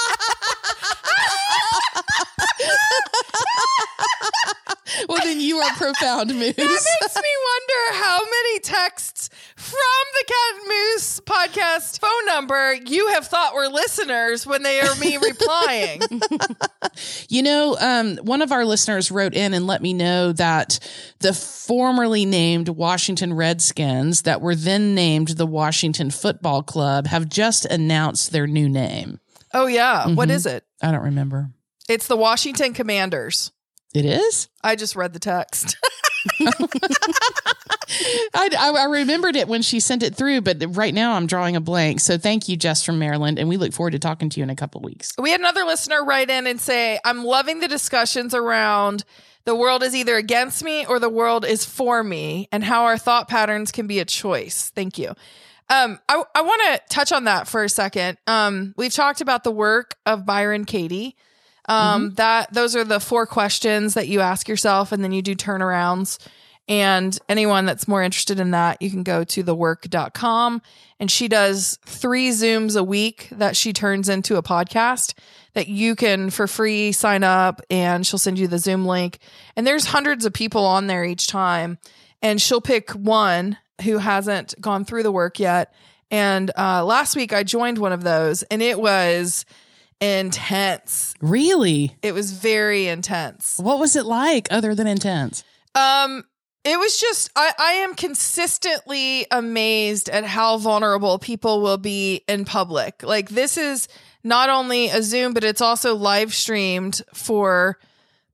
[5.12, 6.56] well, then you are profound, Moose.
[6.56, 9.78] That makes me wonder how many texts from
[10.13, 15.17] the Cat Moose podcast phone number you have thought were listeners when they are me
[15.21, 16.02] replying.
[17.30, 20.80] you know, um, one of our listeners wrote in and let me know that
[21.19, 27.65] the formerly named Washington Redskins, that were then named the Washington Football Club, have just
[27.65, 29.19] announced their new name.
[29.54, 30.04] Oh, yeah.
[30.06, 30.15] Mm-hmm.
[30.15, 30.63] What is it?
[30.82, 31.50] I don't remember.
[31.89, 33.52] It's the Washington Commanders.
[33.93, 34.47] It is?
[34.63, 35.75] I just read the text.
[38.34, 38.49] I,
[38.80, 41.99] I, remembered it when she sent it through, but right now I'm drawing a blank.
[41.99, 44.49] So thank you, Jess from Maryland, and we look forward to talking to you in
[44.49, 45.13] a couple weeks.
[45.17, 49.04] We had another listener write in and say, "I'm loving the discussions around."
[49.43, 52.97] The world is either against me or the world is for me, and how our
[52.97, 54.71] thought patterns can be a choice.
[54.75, 55.15] Thank you.
[55.69, 58.17] Um, I, I want to touch on that for a second.
[58.27, 61.15] Um, we've talked about the work of Byron Katie.
[61.71, 62.15] Um, mm-hmm.
[62.15, 66.19] that those are the four questions that you ask yourself, and then you do turnarounds.
[66.67, 70.62] And anyone that's more interested in that, you can go to thework.com.
[70.99, 75.13] And she does three Zooms a week that she turns into a podcast
[75.53, 79.19] that you can for free sign up and she'll send you the Zoom link.
[79.55, 81.77] And there's hundreds of people on there each time.
[82.21, 85.73] And she'll pick one who hasn't gone through the work yet.
[86.10, 89.45] And uh, last week I joined one of those and it was
[90.01, 91.13] intense.
[91.21, 91.95] Really?
[92.01, 93.57] It was very intense.
[93.59, 95.43] What was it like other than intense?
[95.75, 96.25] Um,
[96.63, 102.45] it was just I, I am consistently amazed at how vulnerable people will be in
[102.45, 103.03] public.
[103.03, 103.87] Like this is
[104.23, 107.79] not only a Zoom, but it's also live streamed for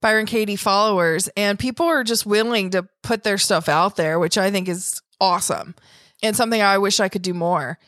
[0.01, 4.37] Byron Katie followers, and people are just willing to put their stuff out there, which
[4.37, 5.75] I think is awesome
[6.21, 7.79] and something I wish I could do more.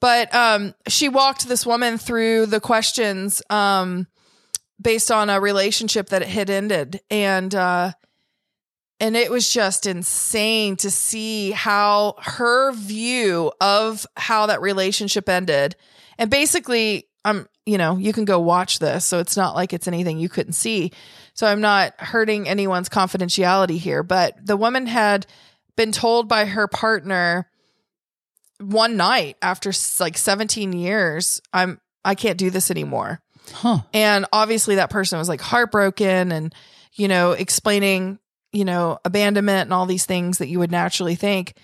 [0.00, 4.06] But um, she walked this woman through the questions um,
[4.80, 7.92] based on a relationship that had ended, and uh,
[9.00, 15.74] and it was just insane to see how her view of how that relationship ended,
[16.16, 19.72] and basically, I'm um, you know you can go watch this, so it's not like
[19.72, 20.92] it's anything you couldn't see.
[21.34, 25.26] So I'm not hurting anyone's confidentiality here, but the woman had
[25.76, 27.48] been told by her partner
[28.60, 33.20] one night after like 17 years, I'm I can't do this anymore.
[33.52, 33.80] Huh.
[33.92, 36.54] And obviously that person was like heartbroken and
[36.94, 38.18] you know explaining,
[38.52, 41.54] you know, abandonment and all these things that you would naturally think.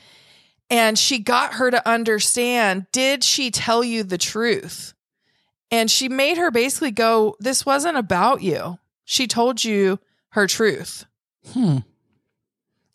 [0.71, 4.95] And she got her to understand, did she tell you the truth?
[5.71, 8.79] And she made her basically go, this wasn't about you.
[9.05, 9.99] She told you
[10.31, 11.05] her truth.
[11.53, 11.79] Hmm.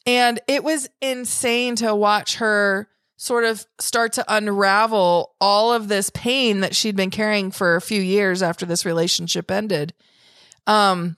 [0.06, 2.88] And it was insane to watch her
[3.22, 7.82] sort of start to unravel all of this pain that she'd been carrying for a
[7.82, 9.94] few years after this relationship ended.
[10.66, 11.18] Um,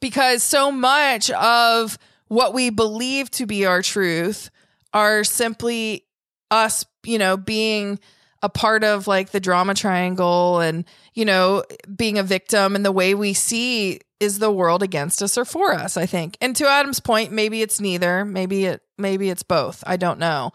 [0.00, 4.50] because so much of what we believe to be our truth
[4.92, 6.06] are simply
[6.50, 8.00] us, you know, being
[8.42, 11.62] a part of like the drama triangle and, you know,
[11.94, 15.72] being a victim and the way we see is the world against us or for
[15.72, 16.36] us, I think.
[16.40, 19.82] And to Adam's point, maybe it's neither, maybe it maybe it's both.
[19.86, 20.52] I don't know.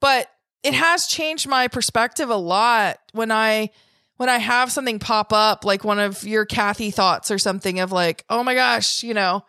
[0.00, 0.28] But
[0.62, 3.70] it has changed my perspective a lot when I
[4.16, 7.92] when I have something pop up like one of your Kathy thoughts or something of
[7.92, 9.44] like, "Oh my gosh, you know,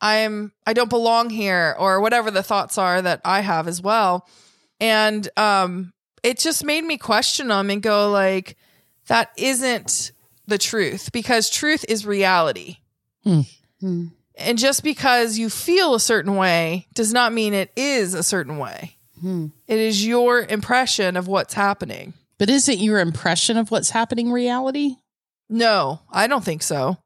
[0.00, 4.28] I'm I don't belong here" or whatever the thoughts are that I have as well.
[4.80, 8.56] And um it just made me question them and go like
[9.08, 10.12] that isn't
[10.46, 12.78] the truth because truth is reality.
[13.24, 14.10] Mm.
[14.36, 18.58] And just because you feel a certain way does not mean it is a certain
[18.58, 18.96] way.
[19.20, 19.46] Hmm.
[19.68, 22.14] It is your impression of what's happening.
[22.38, 24.96] But isn't your impression of what's happening reality?
[25.48, 26.96] No, I don't think so.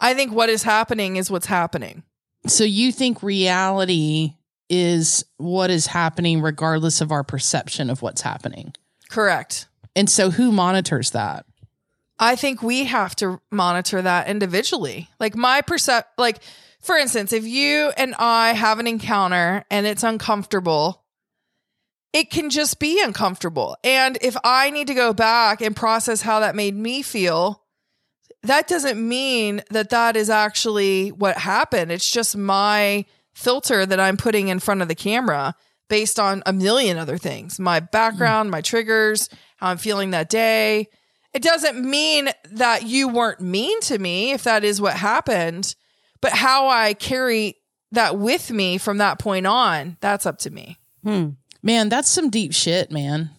[0.00, 2.02] I think what is happening is what's happening.
[2.46, 4.34] So you think reality
[4.68, 8.74] is what is happening regardless of our perception of what's happening?
[9.10, 9.66] Correct.
[9.94, 11.46] And so who monitors that?
[12.22, 15.08] I think we have to monitor that individually.
[15.18, 16.38] Like my percept, like
[16.80, 21.02] for instance, if you and I have an encounter and it's uncomfortable,
[22.12, 23.76] it can just be uncomfortable.
[23.82, 27.64] And if I need to go back and process how that made me feel,
[28.44, 31.90] that doesn't mean that that is actually what happened.
[31.90, 35.56] It's just my filter that I'm putting in front of the camera
[35.88, 38.52] based on a million other things my background, mm.
[38.52, 40.88] my triggers, how I'm feeling that day.
[41.34, 45.74] It doesn't mean that you weren't mean to me if that is what happened,
[46.20, 47.56] but how I carry
[47.92, 50.78] that with me from that point on, that's up to me.
[51.02, 51.30] Hmm.
[51.62, 53.30] Man, that's some deep shit, man.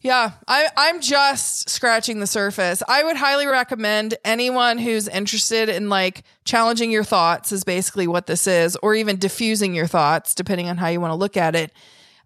[0.00, 2.82] Yeah, I, I'm just scratching the surface.
[2.86, 8.26] I would highly recommend anyone who's interested in like challenging your thoughts, is basically what
[8.26, 11.56] this is, or even diffusing your thoughts, depending on how you want to look at
[11.56, 11.72] it.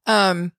[0.06, 0.52] Um,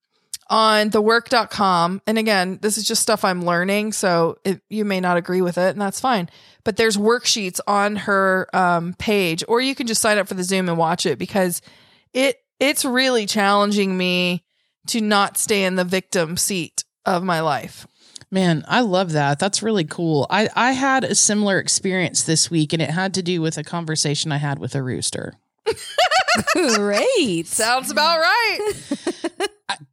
[0.52, 2.02] on thework.com.
[2.06, 3.94] And again, this is just stuff I'm learning.
[3.94, 6.30] So it, you may not agree with it, and that's fine.
[6.66, 10.44] But there's worksheets on her um, page, or you can just sign up for the
[10.44, 11.62] Zoom and watch it because
[12.14, 14.44] it it's really challenging me
[14.88, 17.88] to not stay in the victim seat of my life.
[18.30, 19.40] Man, I love that.
[19.40, 20.28] That's really cool.
[20.30, 23.64] I, I had a similar experience this week, and it had to do with a
[23.64, 25.34] conversation I had with a rooster.
[26.54, 27.48] Great.
[27.48, 28.70] Sounds about right.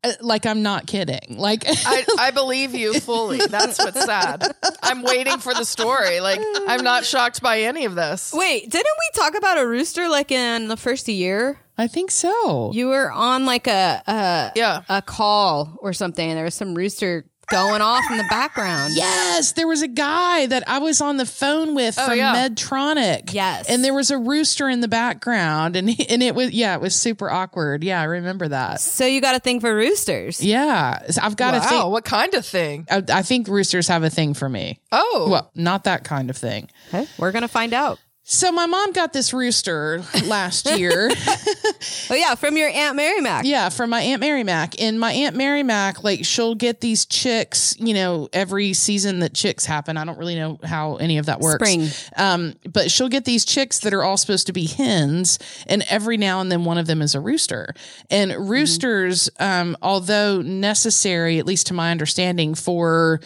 [0.04, 1.36] I, uh, like I'm not kidding.
[1.38, 3.38] Like I, I believe you fully.
[3.38, 4.44] That's what's sad.
[4.82, 6.20] I'm waiting for the story.
[6.20, 8.32] Like I'm not shocked by any of this.
[8.34, 11.58] Wait, didn't we talk about a rooster like in the first year?
[11.76, 12.72] I think so.
[12.72, 16.74] You were on like a, a yeah a call or something, and there was some
[16.74, 18.94] rooster going off in the background.
[18.94, 22.48] Yes, there was a guy that I was on the phone with oh, from yeah.
[22.48, 23.32] Medtronic.
[23.32, 26.74] Yes, and there was a rooster in the background, and he, and it was yeah,
[26.74, 27.82] it was super awkward.
[27.84, 28.80] Yeah, I remember that.
[28.80, 30.42] So you got a thing for roosters?
[30.42, 31.90] Yeah, I've got wow, a thing.
[31.90, 32.86] What kind of thing?
[32.90, 34.80] I, I, think roosters have a thing for me.
[34.92, 36.70] Oh, well, not that kind of thing.
[36.88, 37.98] Okay, we're gonna find out.
[38.30, 41.08] So my mom got this rooster last year.
[41.10, 43.46] oh yeah, from your aunt Mary Mac.
[43.46, 44.78] Yeah, from my aunt Mary Mac.
[44.78, 49.32] And my aunt Mary Mac, like she'll get these chicks, you know, every season that
[49.32, 49.96] chicks happen.
[49.96, 51.66] I don't really know how any of that works.
[51.66, 51.88] Spring.
[52.18, 56.18] Um, but she'll get these chicks that are all supposed to be hens, and every
[56.18, 57.74] now and then one of them is a rooster.
[58.10, 59.68] And roosters, mm-hmm.
[59.70, 63.20] um, although necessary, at least to my understanding, for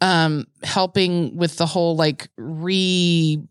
[0.00, 3.42] um, helping with the whole like re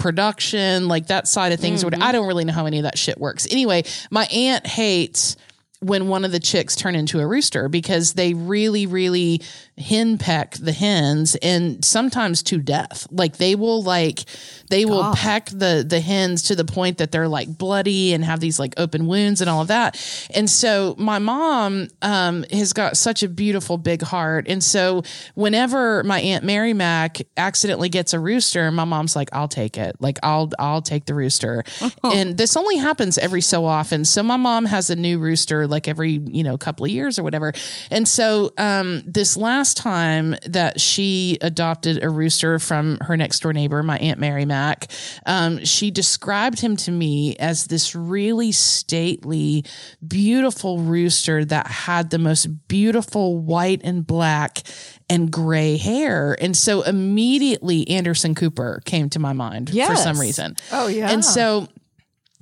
[0.00, 1.84] production, like that side of things.
[1.84, 2.02] Mm-hmm.
[2.02, 3.46] I don't really know how any of that shit works.
[3.50, 5.36] Anyway, my aunt hates
[5.80, 9.40] when one of the chicks turn into a rooster because they really, really
[9.80, 13.06] henpeck the hens and sometimes to death.
[13.10, 14.24] Like they will like
[14.68, 14.90] they God.
[14.90, 18.58] will peck the the hens to the point that they're like bloody and have these
[18.58, 20.00] like open wounds and all of that.
[20.34, 24.46] And so my mom um, has got such a beautiful big heart.
[24.48, 25.02] And so
[25.34, 29.96] whenever my aunt Mary Mac accidentally gets a rooster, my mom's like, "I'll take it.
[30.00, 31.64] Like I'll I'll take the rooster."
[32.02, 34.04] And this only happens every so often.
[34.04, 37.22] So my mom has a new rooster like every you know couple of years or
[37.22, 37.52] whatever.
[37.90, 43.52] And so um, this last time that she adopted a rooster from her next door
[43.52, 44.90] neighbor, my aunt Mary Mac,
[45.26, 49.64] um, she described him to me as this really stately,
[50.06, 54.62] beautiful rooster that had the most beautiful white and black
[55.08, 56.36] and gray hair.
[56.40, 59.90] And so immediately Anderson Cooper came to my mind yes.
[59.90, 60.56] for some reason.
[60.72, 61.10] Oh, yeah.
[61.10, 61.68] And so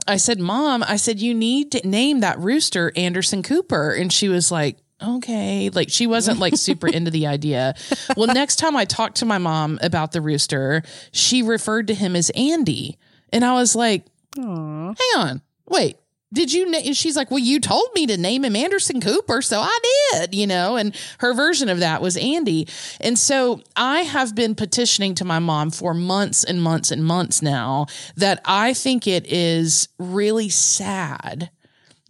[0.06, 3.90] I said, Mom, I said, you need to name that rooster Anderson Cooper.
[3.90, 5.70] And she was like, okay.
[5.70, 7.74] Like she wasn't like super into the idea.
[8.16, 10.82] Well, next time I talked to my mom about the rooster,
[11.12, 12.98] she referred to him as Andy.
[13.32, 14.04] And I was like,
[14.36, 14.96] Aww.
[14.98, 15.96] hang on, wait,
[16.32, 16.92] did you na-?
[16.92, 19.78] she's like well you told me to name him anderson cooper so i
[20.12, 22.66] did you know and her version of that was andy
[23.00, 27.40] and so i have been petitioning to my mom for months and months and months
[27.42, 27.86] now
[28.16, 31.50] that i think it is really sad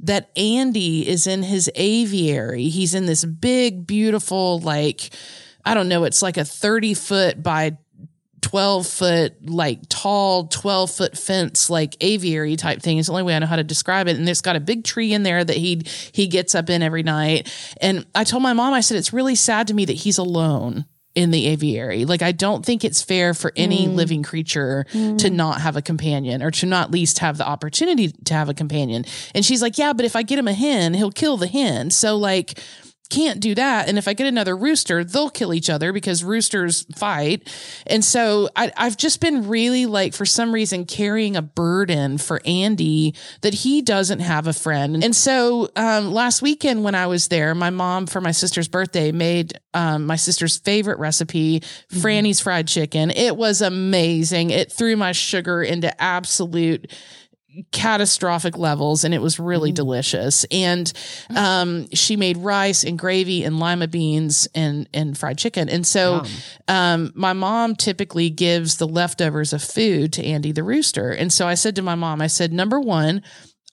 [0.00, 5.10] that andy is in his aviary he's in this big beautiful like
[5.68, 7.76] I don't know, it's like a 30 foot by
[8.40, 12.96] 12 foot, like tall, 12 foot fence, like aviary type thing.
[12.96, 14.16] It's the only way I know how to describe it.
[14.16, 15.82] And there's got a big tree in there that he,
[16.12, 17.52] he gets up in every night.
[17.82, 20.86] And I told my mom, I said, it's really sad to me that he's alone
[21.18, 22.04] in the aviary.
[22.04, 23.96] Like, I don't think it's fair for any mm.
[23.96, 25.18] living creature mm.
[25.18, 28.54] to not have a companion or to not least have the opportunity to have a
[28.54, 29.04] companion.
[29.34, 31.90] And she's like, yeah, but if I get him a hen, he'll kill the hen.
[31.90, 32.62] So, like,
[33.10, 33.88] can't do that.
[33.88, 37.48] And if I get another rooster, they'll kill each other because roosters fight.
[37.86, 42.40] And so I, have just been really like, for some reason, carrying a burden for
[42.44, 45.02] Andy that he doesn't have a friend.
[45.02, 49.12] And so um, last weekend when I was there, my mom for my sister's birthday
[49.12, 52.00] made um, my sister's favorite recipe, mm-hmm.
[52.00, 53.10] Franny's fried chicken.
[53.10, 54.50] It was amazing.
[54.50, 56.92] It threw my sugar into absolute
[57.72, 59.74] catastrophic levels and it was really mm.
[59.74, 60.44] delicious.
[60.50, 60.92] And
[61.34, 65.68] um, she made rice and gravy and lima beans and and fried chicken.
[65.68, 66.24] And so
[66.68, 71.10] um, my mom typically gives the leftovers of food to andy the rooster.
[71.10, 73.22] And so i said to my mom i said number one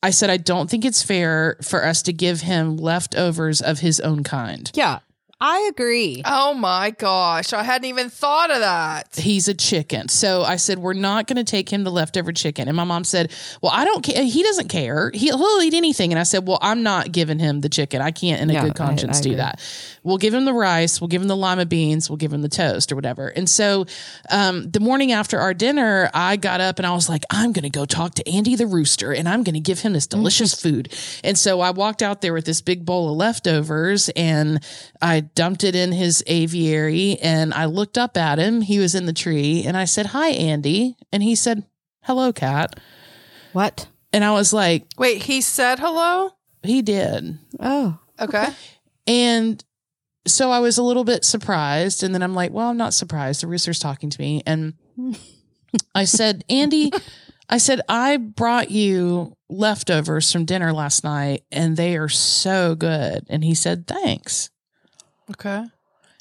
[0.02, 4.00] i said i don't think it's fair for us to give him leftovers of his
[4.00, 4.72] own kind.
[4.74, 5.00] Yeah
[5.42, 6.22] I agree.
[6.26, 7.52] Oh my gosh.
[7.52, 9.16] I hadn't even thought of that.
[9.18, 10.08] He's a chicken.
[10.08, 12.70] So I said, We're not going to take him the leftover chicken.
[12.70, 14.24] And my mom said, Well, I don't care.
[14.24, 15.12] He doesn't care.
[15.14, 16.14] He, will eat anything.
[16.14, 18.02] And I said, Well, I'm not giving him the chicken.
[18.02, 19.38] I can't, in a Yeah, good I- conscience, I do agree.
[19.38, 19.60] that.
[20.06, 21.02] We'll give him the rice.
[21.02, 22.12] We'll give him the lima beans.
[22.12, 23.30] We'll give him the toast or whatever.
[23.30, 23.88] And so
[24.30, 27.64] um, the morning after our dinner, I got up and I was like, I'm going
[27.64, 30.54] to go talk to Andy the rooster and I'm going to give him this delicious
[30.62, 30.94] food.
[31.24, 34.64] And so I walked out there with this big bowl of leftovers and
[35.02, 38.62] I dumped it in his aviary and I looked up at him.
[38.62, 40.98] He was in the tree and I said, Hi, Andy.
[41.12, 41.66] And he said,
[42.04, 42.80] Hello, cat.
[43.54, 43.88] What?
[44.14, 46.30] And I was like, Wait, he said hello?
[46.62, 47.40] He did.
[47.60, 47.98] Oh.
[48.22, 48.50] Okay.
[49.08, 49.65] And
[50.28, 52.04] so I was a little bit surprised.
[52.04, 53.42] And then I'm like, well, I'm not surprised.
[53.42, 54.42] The rooster's talking to me.
[54.46, 54.74] And
[55.94, 56.92] I said, Andy,
[57.50, 63.26] I said, I brought you leftovers from dinner last night and they are so good.
[63.30, 64.50] And he said, thanks.
[65.30, 65.66] Okay.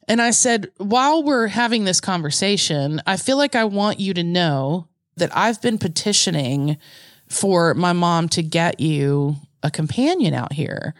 [0.06, 4.22] And I said, while we're having this conversation, I feel like I want you to
[4.22, 6.76] know that I've been petitioning
[7.28, 10.94] for my mom to get you a companion out here.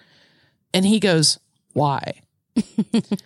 [0.73, 1.39] And he goes,
[1.75, 2.23] why?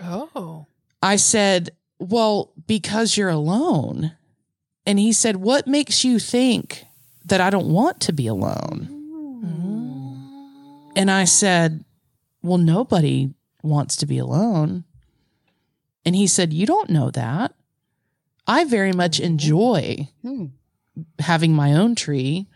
[0.03, 0.67] Oh.
[1.03, 4.13] I said, Well, because you're alone.
[4.87, 6.85] And he said, What makes you think
[7.25, 8.95] that I don't want to be alone?
[10.97, 11.85] And I said,
[12.43, 13.31] Well, nobody
[13.63, 14.85] wants to be alone.
[16.05, 17.55] And he said, You don't know that.
[18.47, 20.47] I very much enjoy Hmm.
[21.19, 22.47] having my own tree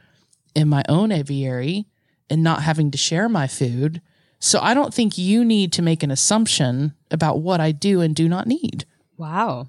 [0.55, 1.87] in my own aviary
[2.31, 4.01] and not having to share my food.
[4.45, 8.13] So I don't think you need to make an assumption about what I do and
[8.13, 8.85] do not need.
[9.17, 9.69] Wow.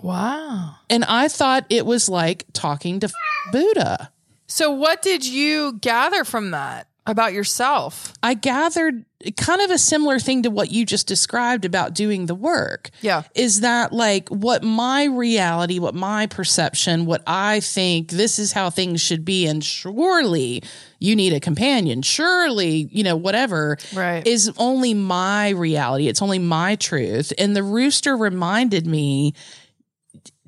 [0.00, 0.76] Wow.
[0.88, 3.12] And I thought it was like talking to
[3.50, 4.12] Buddha.
[4.46, 8.12] So, what did you gather from that about yourself?
[8.22, 9.04] I gathered
[9.36, 12.90] kind of a similar thing to what you just described about doing the work.
[13.00, 13.22] Yeah.
[13.34, 18.70] Is that like what my reality, what my perception, what I think this is how
[18.70, 19.46] things should be?
[19.46, 20.62] And surely
[20.98, 22.02] you need a companion.
[22.02, 24.26] Surely, you know, whatever Right.
[24.26, 26.08] is only my reality.
[26.08, 27.32] It's only my truth.
[27.38, 29.34] And the rooster reminded me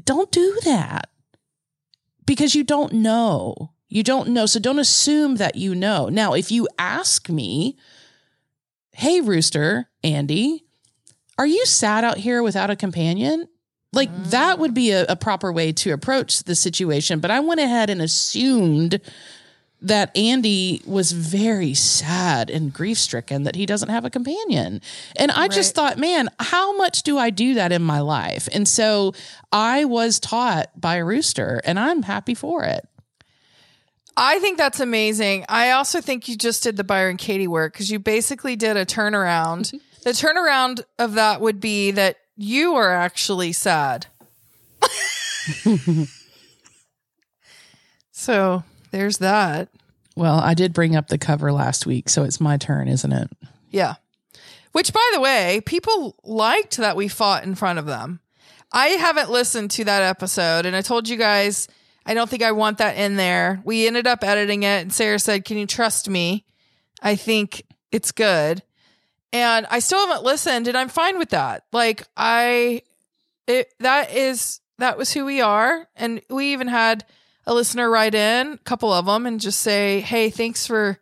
[0.04, 1.10] don't do that
[2.26, 3.72] because you don't know.
[3.88, 4.46] You don't know.
[4.46, 6.08] So don't assume that you know.
[6.08, 7.76] Now, if you ask me,
[8.92, 10.64] hey, rooster, Andy,
[11.38, 13.46] are you sad out here without a companion?
[13.92, 17.20] Like that would be a, a proper way to approach the situation.
[17.20, 19.00] But I went ahead and assumed
[19.82, 24.80] that Andy was very sad and grief stricken that he doesn't have a companion.
[25.16, 28.48] And I just thought, man, how much do I do that in my life?
[28.52, 29.12] And so
[29.52, 32.88] I was taught by a rooster and I'm happy for it.
[34.16, 35.44] I think that's amazing.
[35.48, 38.86] I also think you just did the Byron Katie work because you basically did a
[38.86, 39.72] turnaround.
[39.72, 39.76] Mm-hmm.
[40.04, 44.06] the turnaround of that would be that you are actually sad.
[48.12, 49.68] so there's that.
[50.14, 53.28] Well, I did bring up the cover last week, so it's my turn, isn't it?
[53.70, 53.96] Yeah.
[54.72, 58.20] Which, by the way, people liked that we fought in front of them.
[58.72, 61.68] I haven't listened to that episode, and I told you guys
[62.06, 63.60] I don't think I want that in there.
[63.64, 66.44] We ended up editing it, and Sarah said, Can you trust me?
[67.02, 68.62] I think it's good.
[69.32, 71.64] And I still haven't listened, and I'm fine with that.
[71.72, 72.82] Like, I,
[73.48, 75.88] it, that is, that was who we are.
[75.96, 77.04] And we even had
[77.44, 80.98] a listener write in, a couple of them, and just say, Hey, thanks for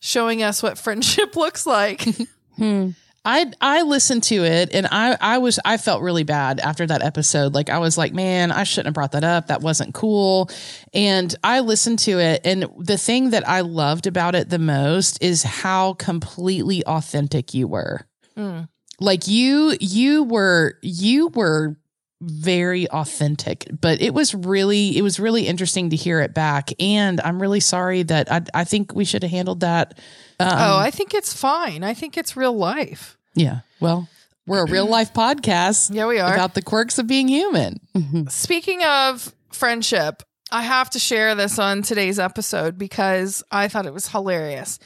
[0.00, 2.04] showing us what friendship looks like.
[2.58, 2.90] Hmm.
[3.24, 7.02] I I listened to it and I I was I felt really bad after that
[7.02, 7.54] episode.
[7.54, 9.46] Like I was like, man, I shouldn't have brought that up.
[9.46, 10.50] That wasn't cool.
[10.92, 15.22] And I listened to it and the thing that I loved about it the most
[15.22, 18.06] is how completely authentic you were.
[18.36, 18.62] Hmm.
[18.98, 21.76] Like you you were you were
[22.24, 27.20] very authentic but it was really it was really interesting to hear it back and
[27.22, 29.98] i'm really sorry that i, I think we should have handled that
[30.42, 31.84] um, oh, I think it's fine.
[31.84, 33.16] I think it's real life.
[33.34, 33.60] Yeah.
[33.80, 34.08] Well,
[34.46, 35.94] we're a real life podcast.
[35.94, 36.32] Yeah, we are.
[36.32, 37.80] About the quirks of being human.
[38.28, 43.94] Speaking of friendship, I have to share this on today's episode because I thought it
[43.94, 44.78] was hilarious.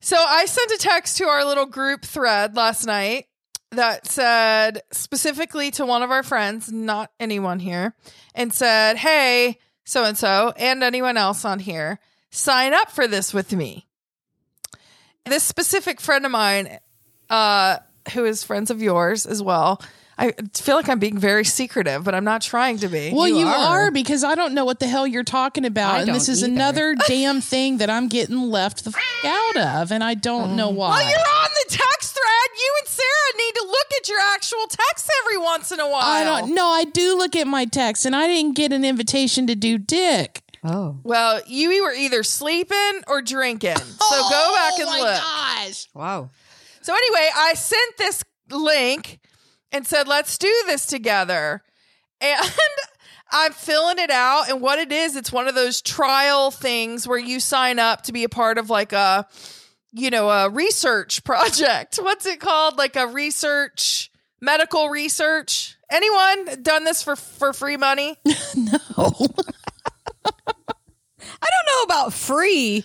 [0.00, 3.26] So I sent a text to our little group thread last night
[3.70, 7.94] that said specifically to one of our friends, not anyone here,
[8.34, 11.98] and said, Hey, so and so, and anyone else on here,
[12.30, 13.86] sign up for this with me.
[15.24, 16.78] This specific friend of mine,
[17.28, 17.78] uh,
[18.14, 19.82] who is friends of yours as well,
[20.20, 23.12] I feel like I'm being very secretive, but I'm not trying to be.
[23.14, 23.84] Well, you, are.
[23.84, 23.90] are.
[23.92, 25.94] because I don't know what the hell you're talking about.
[25.94, 26.52] I and this don't is either.
[26.52, 29.92] another damn thing that I'm getting left the f- out of.
[29.92, 30.74] And I don't know mm.
[30.74, 30.88] why.
[30.90, 32.58] Well, you're on the text thread.
[32.58, 36.02] You and Sarah need to look at your actual texts every once in a while.
[36.02, 36.66] I don't know.
[36.66, 40.42] I do look at my text, and I didn't get an invitation to do dick.
[40.64, 40.98] Oh.
[41.04, 43.76] Well, you were either sleeping or drinking.
[43.76, 45.68] So go back oh and oh my look.
[45.68, 45.88] Gosh.
[45.94, 46.30] Wow.
[46.82, 49.20] So anyway, I sent this link
[49.72, 51.62] and said, let's do this together.
[52.20, 52.52] And
[53.30, 54.48] I'm filling it out.
[54.48, 58.12] And what it is, it's one of those trial things where you sign up to
[58.12, 59.26] be a part of like a,
[59.92, 61.96] you know, a research project.
[61.96, 62.78] What's it called?
[62.78, 64.10] Like a research,
[64.40, 65.76] medical research.
[65.90, 68.16] Anyone done this for for free money?
[68.56, 69.12] No.
[71.40, 72.84] I don't know about free.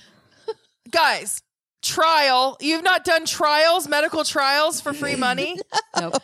[0.92, 1.42] Guys,
[1.82, 2.58] trial.
[2.62, 5.60] You've not done trials, medical trials for free money?
[6.00, 6.22] Nope.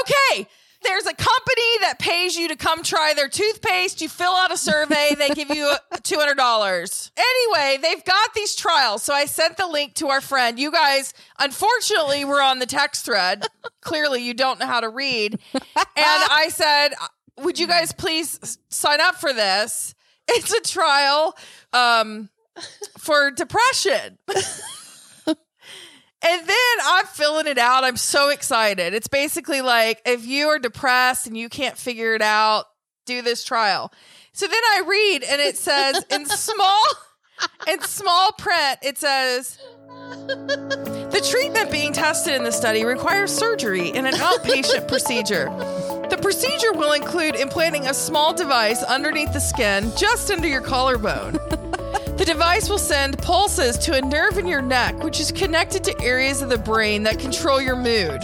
[0.00, 0.48] Okay.
[0.84, 4.02] There's a company that pays you to come try their toothpaste.
[4.02, 7.10] You fill out a survey, they give you $200.
[7.16, 9.02] Anyway, they've got these trials.
[9.02, 10.58] So I sent the link to our friend.
[10.58, 13.46] You guys, unfortunately, were on the text thread.
[13.80, 15.38] Clearly, you don't know how to read.
[15.54, 15.62] And
[15.96, 16.90] I said,
[17.38, 19.94] Would you guys please sign up for this?
[20.28, 21.34] It's a trial
[21.72, 22.28] um,
[22.98, 24.18] for depression.
[26.26, 27.84] And then I'm filling it out.
[27.84, 28.94] I'm so excited.
[28.94, 32.64] It's basically like if you are depressed and you can't figure it out,
[33.04, 33.92] do this trial.
[34.32, 36.84] So then I read and it says in small
[37.68, 39.58] in small print, it says
[40.16, 45.46] the treatment being tested in the study requires surgery in an outpatient procedure.
[46.10, 51.38] The procedure will include implanting a small device underneath the skin, just under your collarbone.
[52.16, 56.00] The device will send pulses to a nerve in your neck, which is connected to
[56.00, 58.20] areas of the brain that control your mood.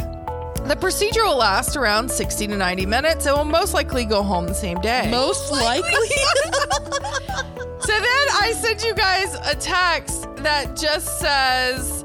[0.67, 4.47] The procedure will last around 60 to 90 minutes and will most likely go home
[4.47, 5.11] the same day.
[5.11, 5.91] Most likely.
[7.81, 12.05] So then I sent you guys a text that just says,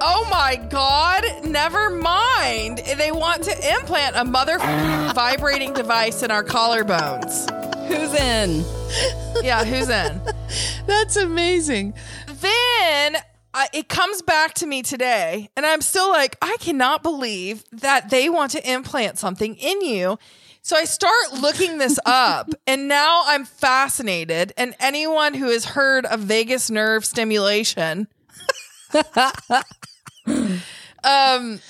[0.00, 2.78] Oh my God, never mind.
[2.98, 7.50] They want to implant a mother vibrating device in our collarbones.
[7.88, 8.64] Who's in?
[9.44, 10.20] Yeah, who's in?
[10.86, 11.94] That's amazing.
[12.40, 13.16] then
[13.56, 18.10] I, it comes back to me today, and I'm still like, I cannot believe that
[18.10, 20.18] they want to implant something in you.
[20.62, 24.52] So I start looking this up, and now I'm fascinated.
[24.56, 28.08] And anyone who has heard of vagus nerve stimulation,
[31.04, 31.60] um,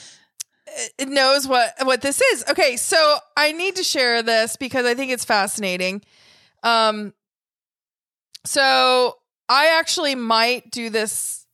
[0.99, 2.45] it knows what what this is.
[2.51, 6.03] Okay, so I need to share this because I think it's fascinating.
[6.63, 7.15] Um,
[8.45, 9.17] so
[9.49, 11.47] I actually might do this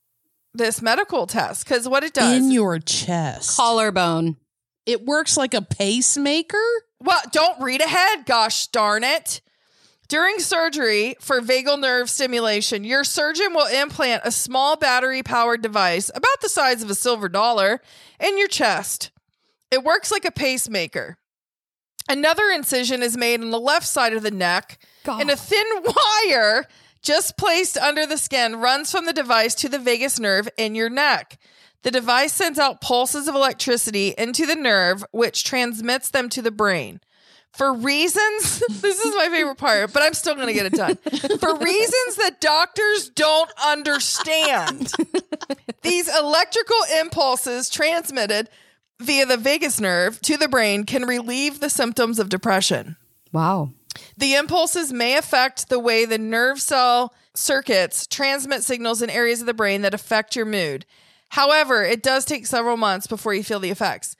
[0.53, 2.37] this medical test because what it does.
[2.37, 3.55] In your chest.
[3.55, 4.37] Collarbone.
[4.85, 6.57] It works like a pacemaker.
[6.99, 8.25] well, don't read ahead.
[8.25, 9.41] Gosh darn it!
[10.11, 16.11] During surgery for vagal nerve stimulation, your surgeon will implant a small battery powered device
[16.13, 17.79] about the size of a silver dollar
[18.19, 19.09] in your chest.
[19.71, 21.15] It works like a pacemaker.
[22.09, 25.21] Another incision is made on the left side of the neck, God.
[25.21, 25.65] and a thin
[26.25, 26.67] wire
[27.01, 30.89] just placed under the skin runs from the device to the vagus nerve in your
[30.89, 31.39] neck.
[31.83, 36.51] The device sends out pulses of electricity into the nerve, which transmits them to the
[36.51, 36.99] brain.
[37.53, 40.95] For reasons, this is my favorite part, but I'm still going to get it done.
[41.39, 44.91] For reasons that doctors don't understand,
[45.81, 48.49] these electrical impulses transmitted
[48.99, 52.95] via the vagus nerve to the brain can relieve the symptoms of depression.
[53.31, 53.71] Wow.
[54.17, 59.47] The impulses may affect the way the nerve cell circuits transmit signals in areas of
[59.47, 60.85] the brain that affect your mood.
[61.29, 64.15] However, it does take several months before you feel the effects.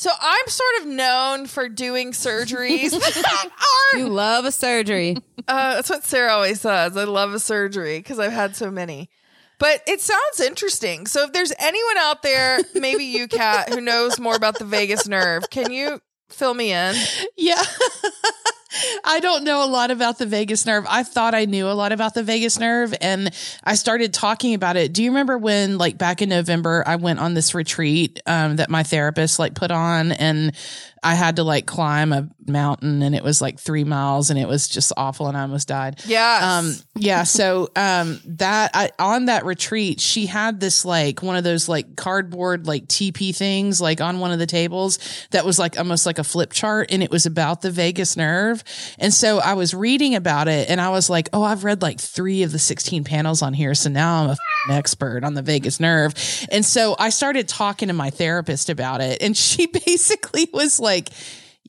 [0.00, 3.50] So I'm sort of known for doing surgeries that
[3.92, 3.98] are.
[3.98, 5.18] You love a surgery.
[5.46, 6.96] Uh, that's what Sarah always says.
[6.96, 9.10] I love a surgery because I've had so many.
[9.58, 11.06] But it sounds interesting.
[11.06, 15.06] So if there's anyone out there, maybe you, Cat, who knows more about the vagus
[15.06, 16.94] nerve, can you fill me in?
[17.36, 17.62] Yeah.
[19.04, 20.86] I don't know a lot about the vagus nerve.
[20.88, 24.76] I thought I knew a lot about the vagus nerve and I started talking about
[24.76, 24.92] it.
[24.92, 28.70] Do you remember when like back in November I went on this retreat um, that
[28.70, 30.54] my therapist like put on and
[31.02, 34.48] I had to like climb a mountain and it was like 3 miles and it
[34.48, 36.00] was just awful and I almost died.
[36.06, 36.58] Yeah.
[36.58, 37.24] Um, yeah.
[37.24, 41.96] So, um, that I, on that retreat, she had this like one of those like
[41.96, 44.98] cardboard, like TP things, like on one of the tables
[45.30, 48.64] that was like almost like a flip chart and it was about the vagus nerve.
[48.98, 52.00] And so I was reading about it and I was like, Oh, I've read like
[52.00, 53.74] three of the 16 panels on here.
[53.74, 56.14] So now I'm a f***ing expert on the vagus nerve.
[56.50, 61.10] And so I started talking to my therapist about it and she basically was like,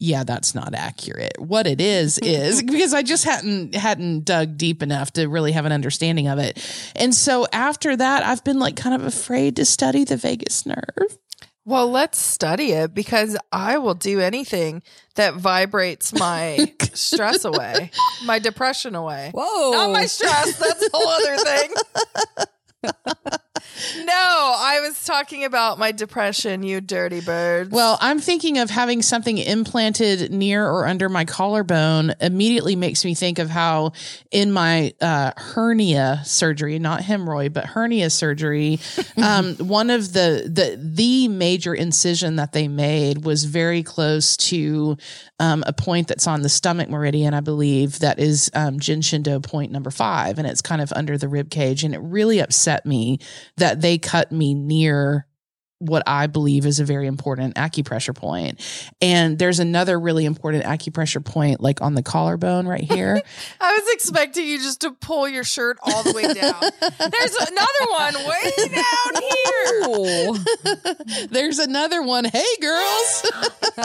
[0.01, 1.33] yeah, that's not accurate.
[1.37, 5.65] What it is is because I just hadn't hadn't dug deep enough to really have
[5.65, 6.57] an understanding of it.
[6.95, 11.19] And so after that, I've been like kind of afraid to study the vagus nerve.
[11.65, 14.81] Well, let's study it because I will do anything
[15.13, 17.91] that vibrates my stress away,
[18.25, 19.29] my depression away.
[19.35, 19.71] Whoa.
[19.71, 20.57] Not my stress.
[20.57, 21.73] That's a whole other thing.
[22.83, 27.71] no, I was talking about my depression, you dirty birds.
[27.71, 33.13] Well, I'm thinking of having something implanted near or under my collarbone immediately makes me
[33.13, 33.93] think of how
[34.31, 38.79] in my uh, hernia surgery, not hemorrhoid, but hernia surgery,
[39.17, 44.97] um, one of the, the, the major incision that they made was very close to
[45.39, 49.23] um, a point that's on the stomach meridian, I believe, that is um, Jin Shin
[49.23, 51.83] Do point number five, and it's kind of under the rib cage.
[51.83, 53.19] And it really upset me
[53.57, 55.25] that they cut me near
[55.81, 58.61] what I believe is a very important acupressure point.
[59.01, 63.19] And there's another really important acupressure point, like on the collarbone right here.
[63.59, 66.61] I was expecting you just to pull your shirt all the way down.
[66.81, 70.35] There's another one way down here.
[71.31, 72.25] there's another one.
[72.25, 73.25] Hey, girls.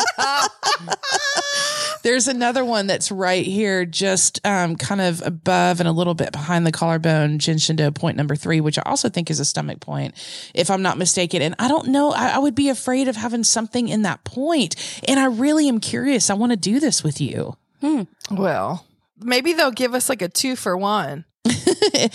[2.07, 6.33] there's another one that's right here, just um, kind of above and a little bit
[6.33, 9.45] behind the collarbone, Jin Shin Do point number three, which I also think is a
[9.45, 10.15] stomach point,
[10.53, 11.43] if I'm not mistaken.
[11.43, 12.13] And I don't don't know.
[12.13, 14.77] I, I, would be afraid of having something in that point.
[15.07, 16.31] And I really am curious.
[16.31, 17.57] I want to do this with you.
[17.81, 18.03] Hmm.
[18.31, 18.87] Well,
[19.19, 21.25] maybe they'll give us like a two for one.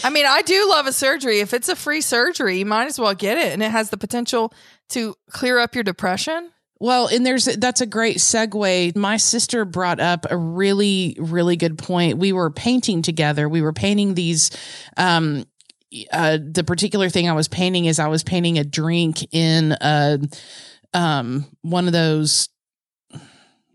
[0.04, 1.39] I mean, I do love a surgery.
[1.39, 3.54] If it's a free surgery, you might as well get it.
[3.54, 4.54] And it has the potential
[4.89, 6.52] to clear up your depression.
[6.82, 8.96] Well, and there's that's a great segue.
[8.96, 12.18] My sister brought up a really, really good point.
[12.18, 13.48] We were painting together.
[13.48, 14.50] We were painting these
[14.98, 15.46] um,
[16.12, 20.18] uh, the particular thing I was painting is I was painting a drink in a
[20.96, 22.50] um one of those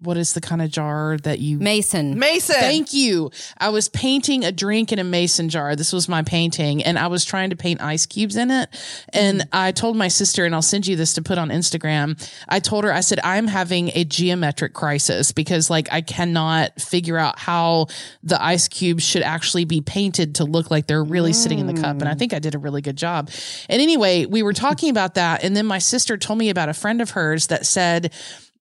[0.00, 4.44] what is the kind of jar that you mason mason thank you i was painting
[4.44, 7.56] a drink in a mason jar this was my painting and i was trying to
[7.56, 8.68] paint ice cubes in it
[9.12, 9.48] and mm.
[9.52, 12.16] i told my sister and i'll send you this to put on instagram
[12.48, 17.16] i told her i said i'm having a geometric crisis because like i cannot figure
[17.16, 17.86] out how
[18.22, 21.34] the ice cubes should actually be painted to look like they're really mm.
[21.34, 22.18] sitting in the cup and i mm.
[22.18, 23.30] think i did a really good job
[23.70, 26.74] and anyway we were talking about that and then my sister told me about a
[26.74, 28.12] friend of hers that said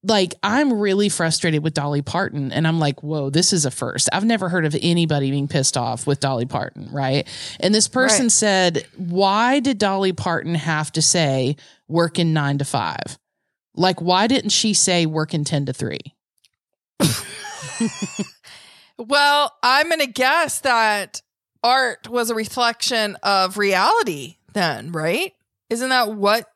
[0.07, 4.09] like I'm really frustrated with Dolly Parton and I'm like, whoa, this is a first.
[4.13, 7.27] I've never heard of anybody being pissed off with Dolly Parton, right?
[7.59, 8.31] And this person right.
[8.31, 11.55] said, why did Dolly Parton have to say
[11.87, 13.17] working nine to five?
[13.75, 15.99] Like, why didn't she say working 10 to three?
[18.97, 21.21] well, I'm going to guess that
[21.63, 25.33] art was a reflection of reality then, right?
[25.69, 26.49] Isn't that what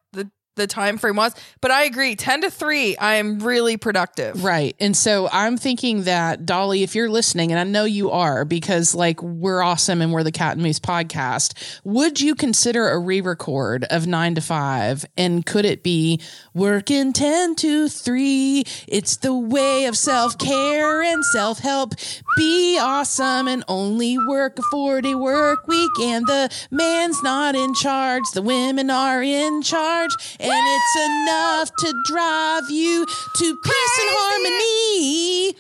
[0.60, 1.34] the time frame was.
[1.62, 4.44] But I agree, 10 to 3, I am really productive.
[4.44, 4.76] Right.
[4.80, 8.94] And so I'm thinking that Dolly, if you're listening, and I know you are because
[8.94, 13.86] like we're awesome and we're the Cat and Moose podcast, would you consider a re-record
[13.86, 16.20] of 9 to 5 and could it be
[16.54, 18.64] working 10 to 3?
[18.88, 21.96] It's the way of self-care and self-help.
[22.38, 28.24] Be awesome and only work a 40 work week and the man's not in charge,
[28.34, 30.12] the women are in charge
[30.52, 35.56] it's enough to drive you to peace and harmony.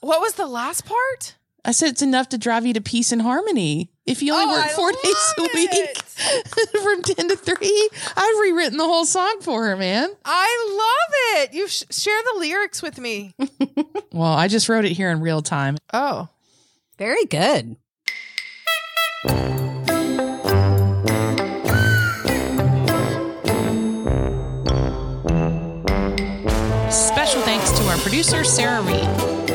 [0.00, 1.34] What was the last part?
[1.64, 3.90] I said it's enough to drive you to peace and harmony.
[4.06, 5.98] If you only oh, work four days a week
[6.82, 10.08] from 10 to 3, I've rewritten the whole song for her, man.
[10.24, 11.54] I love it.
[11.54, 13.34] You sh- share the lyrics with me.
[14.12, 15.76] well, I just wrote it here in real time.
[15.92, 16.28] Oh,
[16.98, 17.76] very good.
[28.06, 29.08] Producer, Sarah Reed.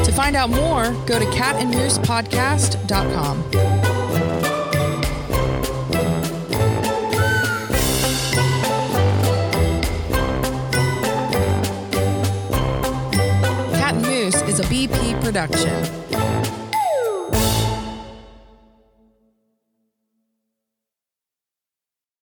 [0.04, 3.52] To find out more, go to catandmoosepodcast.com.
[13.72, 15.72] Cat and Moose is a BP production.